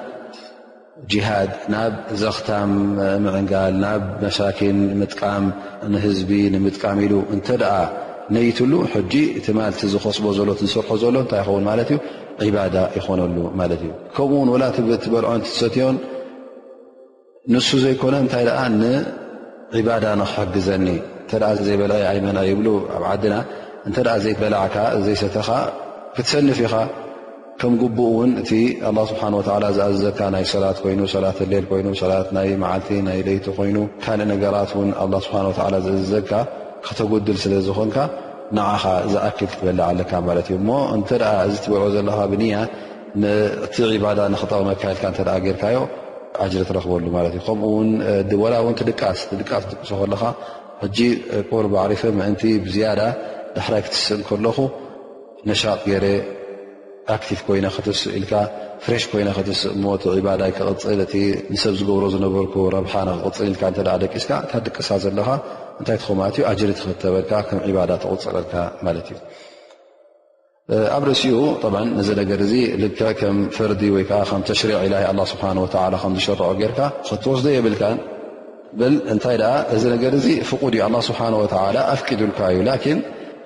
ጅሃድ 1.12 1.52
ናብ 1.74 1.94
ዘኽታም 2.22 2.70
ምዕንጋል 3.26 3.74
ናብ 3.84 4.02
መሳኪን 4.24 4.78
ምጥቃም 5.00 5.44
ንህዝቢ 5.92 6.30
ንምጥቃም 6.56 6.98
ኢሉ 7.06 7.14
እንተ 7.36 7.48
ደኣ 7.62 7.74
ነይትሉ 8.34 8.72
ሕጂ 8.94 9.12
ቲማልቲ 9.46 9.80
ዝኸስቦ 9.94 10.24
ዘሎ 10.38 10.48
ዝስርሖ 10.60 10.90
ዘሎ 11.04 11.14
እንታይ 11.24 11.40
ይኸውን 11.44 11.64
ማለት 11.70 11.88
እዩ 11.94 11.98
ዒባዳ 12.50 12.76
ይኮነሉ 12.98 13.36
ማለት 13.62 13.80
እዩ 13.88 13.90
ከምኡውን 14.16 14.50
ወላ 14.54 14.64
ትበልዖን 14.76 15.42
ሰትዮን 15.60 15.96
ንሱ 17.54 17.68
ዘይኮነ 17.86 18.14
እንታይ 18.26 18.44
ንዒባዳ 18.82 20.04
ንክሕግዘኒ 20.20 20.86
እተ 21.24 21.32
ዘይበልአ 21.66 21.98
ኣይመና 22.12 22.38
ይብሉ 22.50 22.68
ኣብ 22.98 23.02
ዓድና 23.14 23.34
እንተ 23.88 23.98
ዘይበላዕካ 24.24 24.76
ዘይሰተኻ 25.04 25.48
ክትሰንፍ 26.16 26.58
ኢኻ 26.66 26.74
ከም 27.60 27.72
ጉቡእ 27.82 28.10
ውን 28.18 28.30
እ 28.40 28.44
ስብሓ 29.10 29.22
ዝኣዘዘካ 29.76 30.18
ናይ 30.34 30.44
ሰላት 30.52 30.78
ይ 30.90 31.06
ሰላት 31.14 31.38
ሌል 31.52 31.66
ይ 31.92 31.96
ሰላት 32.02 32.28
ናይ 32.36 32.48
መዓልቲ 32.64 32.88
ናይ 33.08 33.18
ለይቲ 33.28 33.46
ኮይኑ 33.58 33.76
ካልእ 34.04 34.28
ነገራት 34.32 34.72
ስ 34.72 35.80
ዝእዘዘካ 35.86 36.32
ክተጉድል 36.88 37.38
ስለ 37.44 37.52
ዝኮንካ 37.68 37.96
ንዓኻ 38.56 38.84
ዝኣክል 39.12 39.46
ክትበላዓ 39.52 39.88
ኣለካ 39.94 40.12
ት 40.46 40.52
እዩ 40.52 40.60
እተ 40.98 41.12
እዚ 41.48 41.56
ትበልዖ 41.64 41.88
ዘለካ 41.98 42.20
ብንያ 42.32 42.54
ቲ 43.74 43.98
ባዳ 44.04 44.18
ንክጠቕመ 44.34 44.68
ካየልካ 44.82 45.04
ርካዮ 45.30 45.78
ጅሪ 46.52 46.62
ትረክበሉ 46.68 47.04
ት 47.32 47.36
እ 47.40 47.44
ከምኡው 47.46 48.44
ላ 48.52 48.56
ስ 49.20 49.22
ቅሶ 49.80 49.92
ከለካ 50.00 50.22
ቁርሪፈ 51.50 52.02
ምን 52.20 52.34
ብዝያዳ 52.66 53.00
ዳሕራይ 53.56 53.82
ክትስእ 53.86 54.22
ከለኹ 54.28 54.58
ነሻጥ 55.48 55.80
ገረ 55.90 56.04
ኣቲቭ 57.14 57.38
ኮይ 57.46 57.58
ክትስእ 57.76 58.08
ኢልካ 58.18 58.32
ፍሬሽ 58.84 59.02
ይ 59.10 59.32
ክ 59.36 59.50
ሞ 59.82 59.86
ዳይ 60.40 60.52
ክፅል 60.56 61.00
ሰብ 61.64 61.74
ዝገብሮ 61.80 62.04
ዝነበር 62.14 62.44
ክፅቂስቀ 62.52 63.62
ዘሪ 66.60 66.72
ተበ 67.02 67.14
ፅል 67.30 67.90
ኣብ 70.94 71.02
ርእሲኡ 71.08 71.36
እዚ 72.00 72.08
ከም 73.20 73.36
ፈርዲ 73.58 73.82
ወ 73.94 73.98
ተሽ 74.48 74.60
ስ 75.30 75.38
ከዝሸርዖ 75.44 76.50
ካ 76.78 76.90
ክትወስዶ 77.06 77.46
የብል 77.56 77.74
እታይ 79.14 79.36
እዚ 79.76 79.84
ገ 80.02 80.12
ፍዩ 80.50 80.76
ስብሓ 81.08 81.20
ኣፍቂዱልካ 81.94 82.40
እዩ 82.56 82.68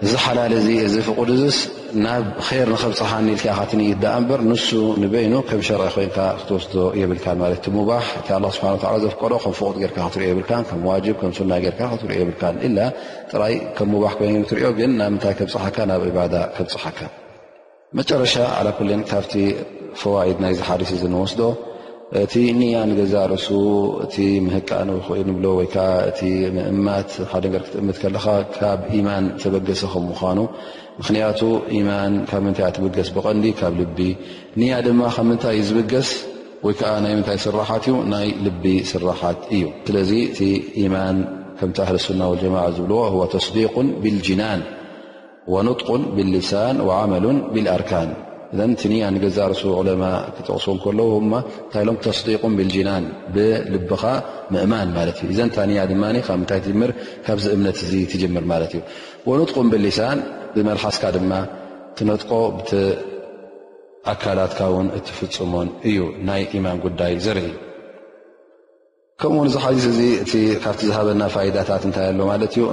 እዚ 0.03 0.13
ሓላል 0.23 0.53
እዚ 0.59 0.67
እዚ 0.87 0.95
ፍቅዱስ 1.09 1.57
ናብ 2.05 2.25
ር 2.65 2.69
ንክብፅሓ 2.73 3.11
ኒልካ 3.27 3.45
ካትንይዳኣንበር 3.59 4.39
ንሱ 4.51 4.69
ንበይኑ 5.03 5.35
ከም 5.49 5.61
ሸርዒ 5.69 5.87
ኮይን 5.95 6.11
ክትወስ 6.39 6.65
የብልካ 7.01 7.27
ማለት 7.43 7.61
ቲ 7.65 7.71
ሙባ 7.77 7.91
እቲ 8.21 8.29
ስብሓ 8.57 8.91
ዘፍቀዶ 9.05 9.33
ከም 9.43 9.53
ፍቅ 9.59 9.75
ጌርካ 9.83 9.99
ክትዮ 10.15 10.25
የብል 10.31 10.45
ከም 10.71 10.81
ዋ 10.91 10.99
ከም 11.21 11.31
ስና 11.39 11.53
ር 11.63 11.67
ክትሪዮ 11.95 12.19
የብል 12.23 12.79
ጥራይ 13.33 13.55
ከም 13.77 13.89
ሙባ 13.95 14.05
ይን 14.31 14.43
ትሪኦ 14.53 14.71
ግን 14.79 14.91
ናብምንታይ 15.01 15.35
ከብፅሓካ 15.41 15.77
ናብ 15.91 16.03
ዕባዳ 16.11 16.35
ክብፅሓካ 16.57 16.99
መጨረሻ 18.01 18.35
ዓ 18.59 18.61
ኩ 18.79 18.81
ካብቲ 19.13 19.35
ፈዋኢድ 20.03 20.39
ናይ 20.45 20.53
ዝሓርስ 20.59 20.91
እ 20.99 21.11
ንወስዶ 21.15 21.41
እቲ 22.23 22.35
ንያ 22.59 22.75
ንገዛ 22.89 23.15
ርእሱ 23.31 23.49
እቲ 24.03 24.17
ምህቃን 24.47 24.89
ብ 25.37 25.45
ዓ 25.53 25.55
እ 26.27 26.33
ምእማት 26.57 27.11
ሓደ 27.31 27.45
ር 27.61 27.63
ክትእምት 27.67 27.97
ከለኻ 28.03 28.27
ካብ 28.57 28.81
ማን 29.07 29.25
ተበገሰ 29.43 29.83
ከ 29.93 30.07
ምኑ 30.23 30.41
ምክንያቱ 30.99 31.41
ማ 31.89 31.91
ካብ 32.31 32.43
ምታይ 32.47 32.67
ኣትብገስ 32.69 33.09
ብቐንዲ 33.17 33.47
ካብ 33.61 33.73
ል 33.81 33.89
ንያ 34.61 34.73
ድማ 34.87 35.01
ካብ 35.15 35.27
ምንታይ 35.31 35.59
ዝብገስ 35.69 36.11
ወይ 36.67 36.75
ዓ 36.93 36.93
ናይ 37.05 37.15
ምታይ 37.21 37.39
ስራት 37.47 37.85
እዩ 37.91 37.95
ናይ 38.15 38.29
ልቢ 38.47 38.65
ስራት 38.93 39.41
እዩ 39.57 39.65
ስለዚ 39.89 40.13
እቲ 40.29 40.45
ማን 40.95 41.17
ከምቲ 41.59 41.79
ኣህልሱና 41.87 42.23
لጀማ 42.35 42.55
ዝብልዎ 42.77 43.19
ተስዲق 43.35 43.75
ብልጅናን 44.05 44.63
ጥق 45.81 45.89
ብሊሳን 46.17 46.77
መሉ 47.13 47.27
ብኣርካን 47.55 48.11
እቲንያ 48.63 49.05
ንገዛ 49.15 49.37
ርሱ 49.53 49.63
ዕለማ 49.79 50.03
ክጠቕሱ 50.35 50.67
ከለዉ 50.83 51.13
እንታይ 51.23 51.85
ሎም 51.89 51.97
ተስዲቁን 52.05 52.53
ብልጅናን 52.59 53.05
ብልብኻ 53.35 54.03
ምእማን 54.55 54.89
ማለት 54.99 55.17
እዩ 55.23 55.29
እዘን 55.35 55.51
ታንያ 55.57 55.83
ድማ 55.93 56.03
ካብ 56.27 56.39
ምንታይ 56.41 56.61
ትምር 56.67 56.91
ካብዚ 57.27 57.47
እምነት 57.57 57.79
እ 57.85 58.01
ትጅምር 58.13 58.45
ማለት 58.53 58.73
እ 58.79 58.81
ወነጥቁም 59.31 59.69
ብሊሳን 59.73 60.19
ብመልሓስካ 60.55 61.05
ድማ 61.17 61.33
ትነጥቆ 61.99 62.31
ቲኣካላትካ 62.71 64.61
ውን 64.75 64.89
እትፍፅሞን 64.99 65.69
እዩ 65.91 65.99
ናይ 66.31 66.43
ኢማን 66.59 66.81
ጉዳይ 66.87 67.15
ዘርኢ 67.27 67.49
ከምኡውን 69.21 69.49
ዚ 69.55 69.59
ሓዚስ 69.65 69.85
እዚ 69.93 70.33
ካብቲ 70.63 70.81
ዝሃበና 70.91 71.23
ፋይዳታት 71.35 71.83
እንታይ 71.89 72.07
ኣሎ 72.13 72.21
ማለት 72.33 72.53
እዩ 72.57 72.65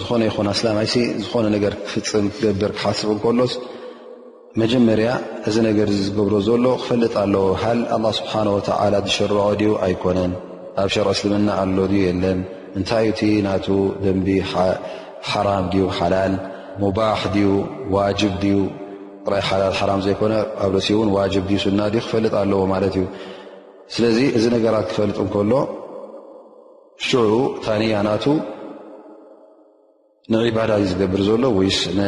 ዝኾነ 0.00 0.20
ይኹን 0.30 0.48
ኣስላይሲ 0.54 0.94
ዝኾነ 1.24 1.46
ነገር 1.56 1.72
ክፍፅም 1.88 2.26
ክገብር 2.36 2.72
ክሓስብ 2.76 3.08
ንከሎስ 3.16 3.52
መጀመርያ 4.60 5.08
እዚ 5.48 5.56
ነገር 5.66 5.88
ዝገብሮ 6.04 6.34
ዘሎ 6.46 6.64
ክፈልጥ 6.82 7.12
ኣለዎ 7.20 7.42
ሃ 7.62 7.68
ኣላ 7.96 8.04
ስብሓ 8.18 8.32
ወተላ 8.54 8.94
ዝሽርዖ 9.04 9.38
ድዩ 9.60 9.70
ኣይኮነን 9.86 10.32
ኣብ 10.82 10.88
ሸር 10.94 11.08
እስልምና 11.12 11.48
ኣሎ 11.62 11.76
ድዩ 11.92 12.00
የለን 12.08 12.38
እንታይዩ 12.78 13.10
እቲ 13.12 13.20
ናቱ 13.46 13.66
ደንቢ 14.04 14.28
ሓራም 15.32 15.66
ዩ 15.80 15.90
ሓላል 15.98 16.34
ሙባሕ 16.84 17.20
ድዩ 17.34 17.48
ዋጅብ 17.96 18.32
ድዩ 18.44 18.56
ራይ 19.34 19.42
ሓላል 19.50 19.74
ሓራ 19.80 19.90
ዘይኮነ 20.06 20.34
ኣብ 20.64 20.72
ርሲ 20.78 20.88
እን 21.04 21.12
ዋጅብ 21.18 21.44
ዩ 21.54 21.60
ስና 21.66 21.80
ዩ 21.96 22.02
ክፈልጥ 22.06 22.34
ኣለዎ 22.42 22.60
ማለት 22.74 22.94
እዩ 23.00 23.06
ስለዚ 23.94 24.18
እዚ 24.38 24.44
ነገራት 24.56 24.86
ክፈልጥ 24.92 25.18
ንከሎ 25.28 25.52
ሽዑ 27.10 27.32
ታንያ 27.66 27.94
ናቱ 28.08 28.24
ንዕባዳ 30.32 30.70
እዩ 30.80 30.86
ዝገብር 30.92 31.22
ዘሎ 31.30 31.44
ወይስነ 31.60 32.00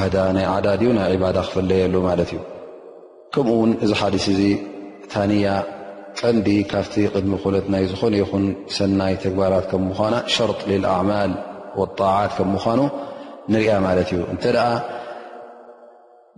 ዓዳ 0.00 0.16
ናይ 0.36 0.46
ዓዳ 0.56 0.66
ድዩ 0.80 0.88
ናይ 0.96 1.06
ዕባዳ 1.14 1.36
ክፈለየሉ 1.46 1.94
ማለት 2.08 2.30
እዩ 2.32 2.40
ከምኡውን 3.34 3.72
እዚ 3.84 3.90
ሓዲስ 4.00 4.24
እዚ 4.34 4.40
ታንያ 5.12 5.48
ጠንዲ 6.18 6.48
ካብቲ 6.70 6.94
ቅድሚ 7.14 7.32
ኮነት 7.42 7.66
ናይ 7.72 7.84
ዝኾነ 7.90 8.14
ይኹን 8.22 8.44
ሰናይ 8.76 9.14
ተግባራት 9.24 9.64
ከም 9.70 9.82
ምዃና 9.90 10.14
ሸርጥ 10.34 10.60
ልኣዕማል 10.82 11.32
ጣዓት 11.98 12.32
ከም 12.38 12.48
ምኳኑ 12.54 12.80
ንሪያ 13.52 13.72
ማለት 13.86 14.08
እዩ 14.14 14.20
እንተ 14.32 14.44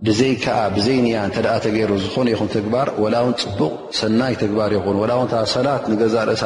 ብዘይ 0.05 0.33
ዓ 0.55 0.57
ብዘይንያ 0.75 1.17
እተ 1.29 1.37
ተገይሩ 1.65 1.91
ዝኾነ 2.03 2.27
ይኹን 2.33 2.49
ትግባር 2.55 2.87
ወላውን 3.03 3.33
ፅቡቕ 3.43 3.73
ሰናይ 3.99 4.33
ተግባር 4.43 4.71
ይኹን 4.77 4.97
ላው 5.11 5.21
ሰላት 5.55 5.83
ንገዛ 5.91 6.15
ርእሳ 6.29 6.43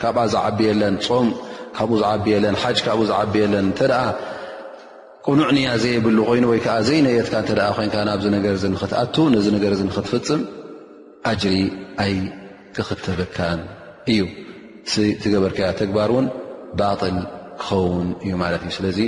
ካብ 0.00 0.16
ዝዓቢየለን 0.34 0.94
ፆም 1.06 1.28
ካብኡ 1.76 1.92
ዝዓቢየለን 2.02 2.56
ሓጅ 2.62 2.78
ካብኡ 2.86 3.04
ዝዓብየለን 3.10 3.66
ተ 3.80 3.90
ቁኑዕ 5.26 5.48
ንያ 5.56 5.68
ዘየብሉ 5.82 6.16
ኮይኑ 6.28 6.44
ወይ 6.50 6.60
ከዓ 6.64 6.74
ዘይነየትካ 6.88 7.34
እተ 7.42 7.50
ኣ 7.68 7.70
ኮይንካ 7.78 7.96
ናብዚ 8.08 8.24
ነገር 8.36 8.52
ንክትኣቱ 8.74 9.14
ነዚ 9.34 9.46
ነገር 9.56 9.70
እዚ 9.76 9.80
ንክትፍፅም 9.88 10.40
ኣጅሪ 11.30 11.54
ኣይ 12.04 12.14
ክክተበካን 12.76 13.60
እዩ 14.12 14.20
ትገበርከያ 15.22 15.68
ተግባር 15.80 16.10
እውን 16.14 16.26
ባል 16.80 16.96
ክኸውን 17.08 18.08
እዩ 18.24 18.32
ማለት 18.42 18.62
እዩ 18.66 18.72
ስለዚ 18.78 18.98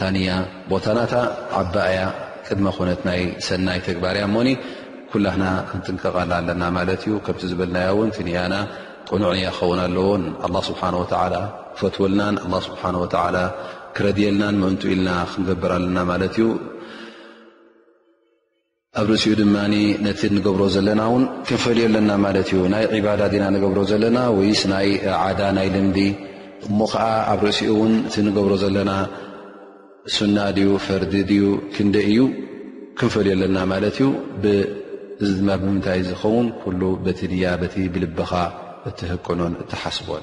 ታኒያ 0.00 0.30
ቦታናታ 0.70 1.14
ዓባኣያ 1.60 2.00
ቅድመ 2.46 2.66
ኮነት 2.76 3.00
ናይ 3.08 3.20
ሰናይ 3.46 3.80
ተግባር 3.88 4.14
እያ 4.20 4.26
ሞኒ 4.34 4.48
ኩላና 5.12 5.44
ክንጥንቀቃና 5.70 6.32
ኣለና 6.40 6.62
ማለት 6.78 7.02
እዩ 7.06 7.14
ከምቲ 7.26 7.42
ዝበልናያ 7.50 7.88
እውን 7.94 8.10
ትኒያና 8.18 8.54
ቁኑዕ 9.12 9.30
ንያ 9.38 9.48
ክኸውን 9.56 9.80
ኣለዎን 9.86 10.24
ኣላ 10.46 10.54
ስብሓን 10.68 10.94
ወላ 11.00 11.34
ክፈትወልናን 11.74 12.34
ስብሓወላ 12.66 13.36
ክረድየልናን 13.96 14.56
ምእንቱ 14.62 14.82
ኢልና 14.94 15.10
ክንገብር 15.32 15.70
ኣለና 15.76 15.96
ማለት 16.10 16.34
እዩ 16.38 16.46
ኣብ 19.00 19.08
ርእሲኡ 19.12 19.32
ድማኒ 19.40 19.74
ነቲ 20.04 20.20
ንገብሮ 20.36 20.62
ዘለና 20.76 21.00
እውን 21.10 21.24
ክንፈልዩ 21.48 21.82
ኣለና 21.88 22.10
ማለት 22.24 22.48
እዩ 22.54 22.60
ናይ 22.72 22.84
ዒባዳ 22.98 23.20
ዚና 23.32 23.44
ንገብሮ 23.56 23.78
ዘለና 23.90 24.18
ወይስናይ 24.38 24.88
ዓዳ 25.24 25.40
ናይ 25.58 25.68
ልምዲ 25.74 25.98
እሞ 26.68 26.78
ከዓ 26.92 27.04
ኣብ 27.34 27.40
ርእሲኡ 27.46 27.68
እውን 27.74 27.92
ቲ 28.14 28.24
ንገብሮ 28.26 28.52
ዘለና 28.64 28.90
ሱና 30.16 30.36
ድዩ 30.56 30.68
ፈርዲ 30.86 31.14
ድዩ 31.30 31.44
ክንደይ 31.76 32.06
እዩ 32.12 32.20
ክንፈልዩ 32.98 33.32
ኣለና 33.36 33.56
ማለት 33.72 33.96
እዩ 34.00 34.08
ብዝ 35.22 35.32
ብምንታይ 35.62 36.00
ዝኸውን 36.08 36.46
ኩሉ 36.62 36.80
በቲ 37.06 37.20
ድያ 37.34 37.48
በቲ 37.62 37.74
ብልብኻ 37.94 38.32
እትህቀኖን 38.90 39.54
እትሓስቦን 39.62 40.22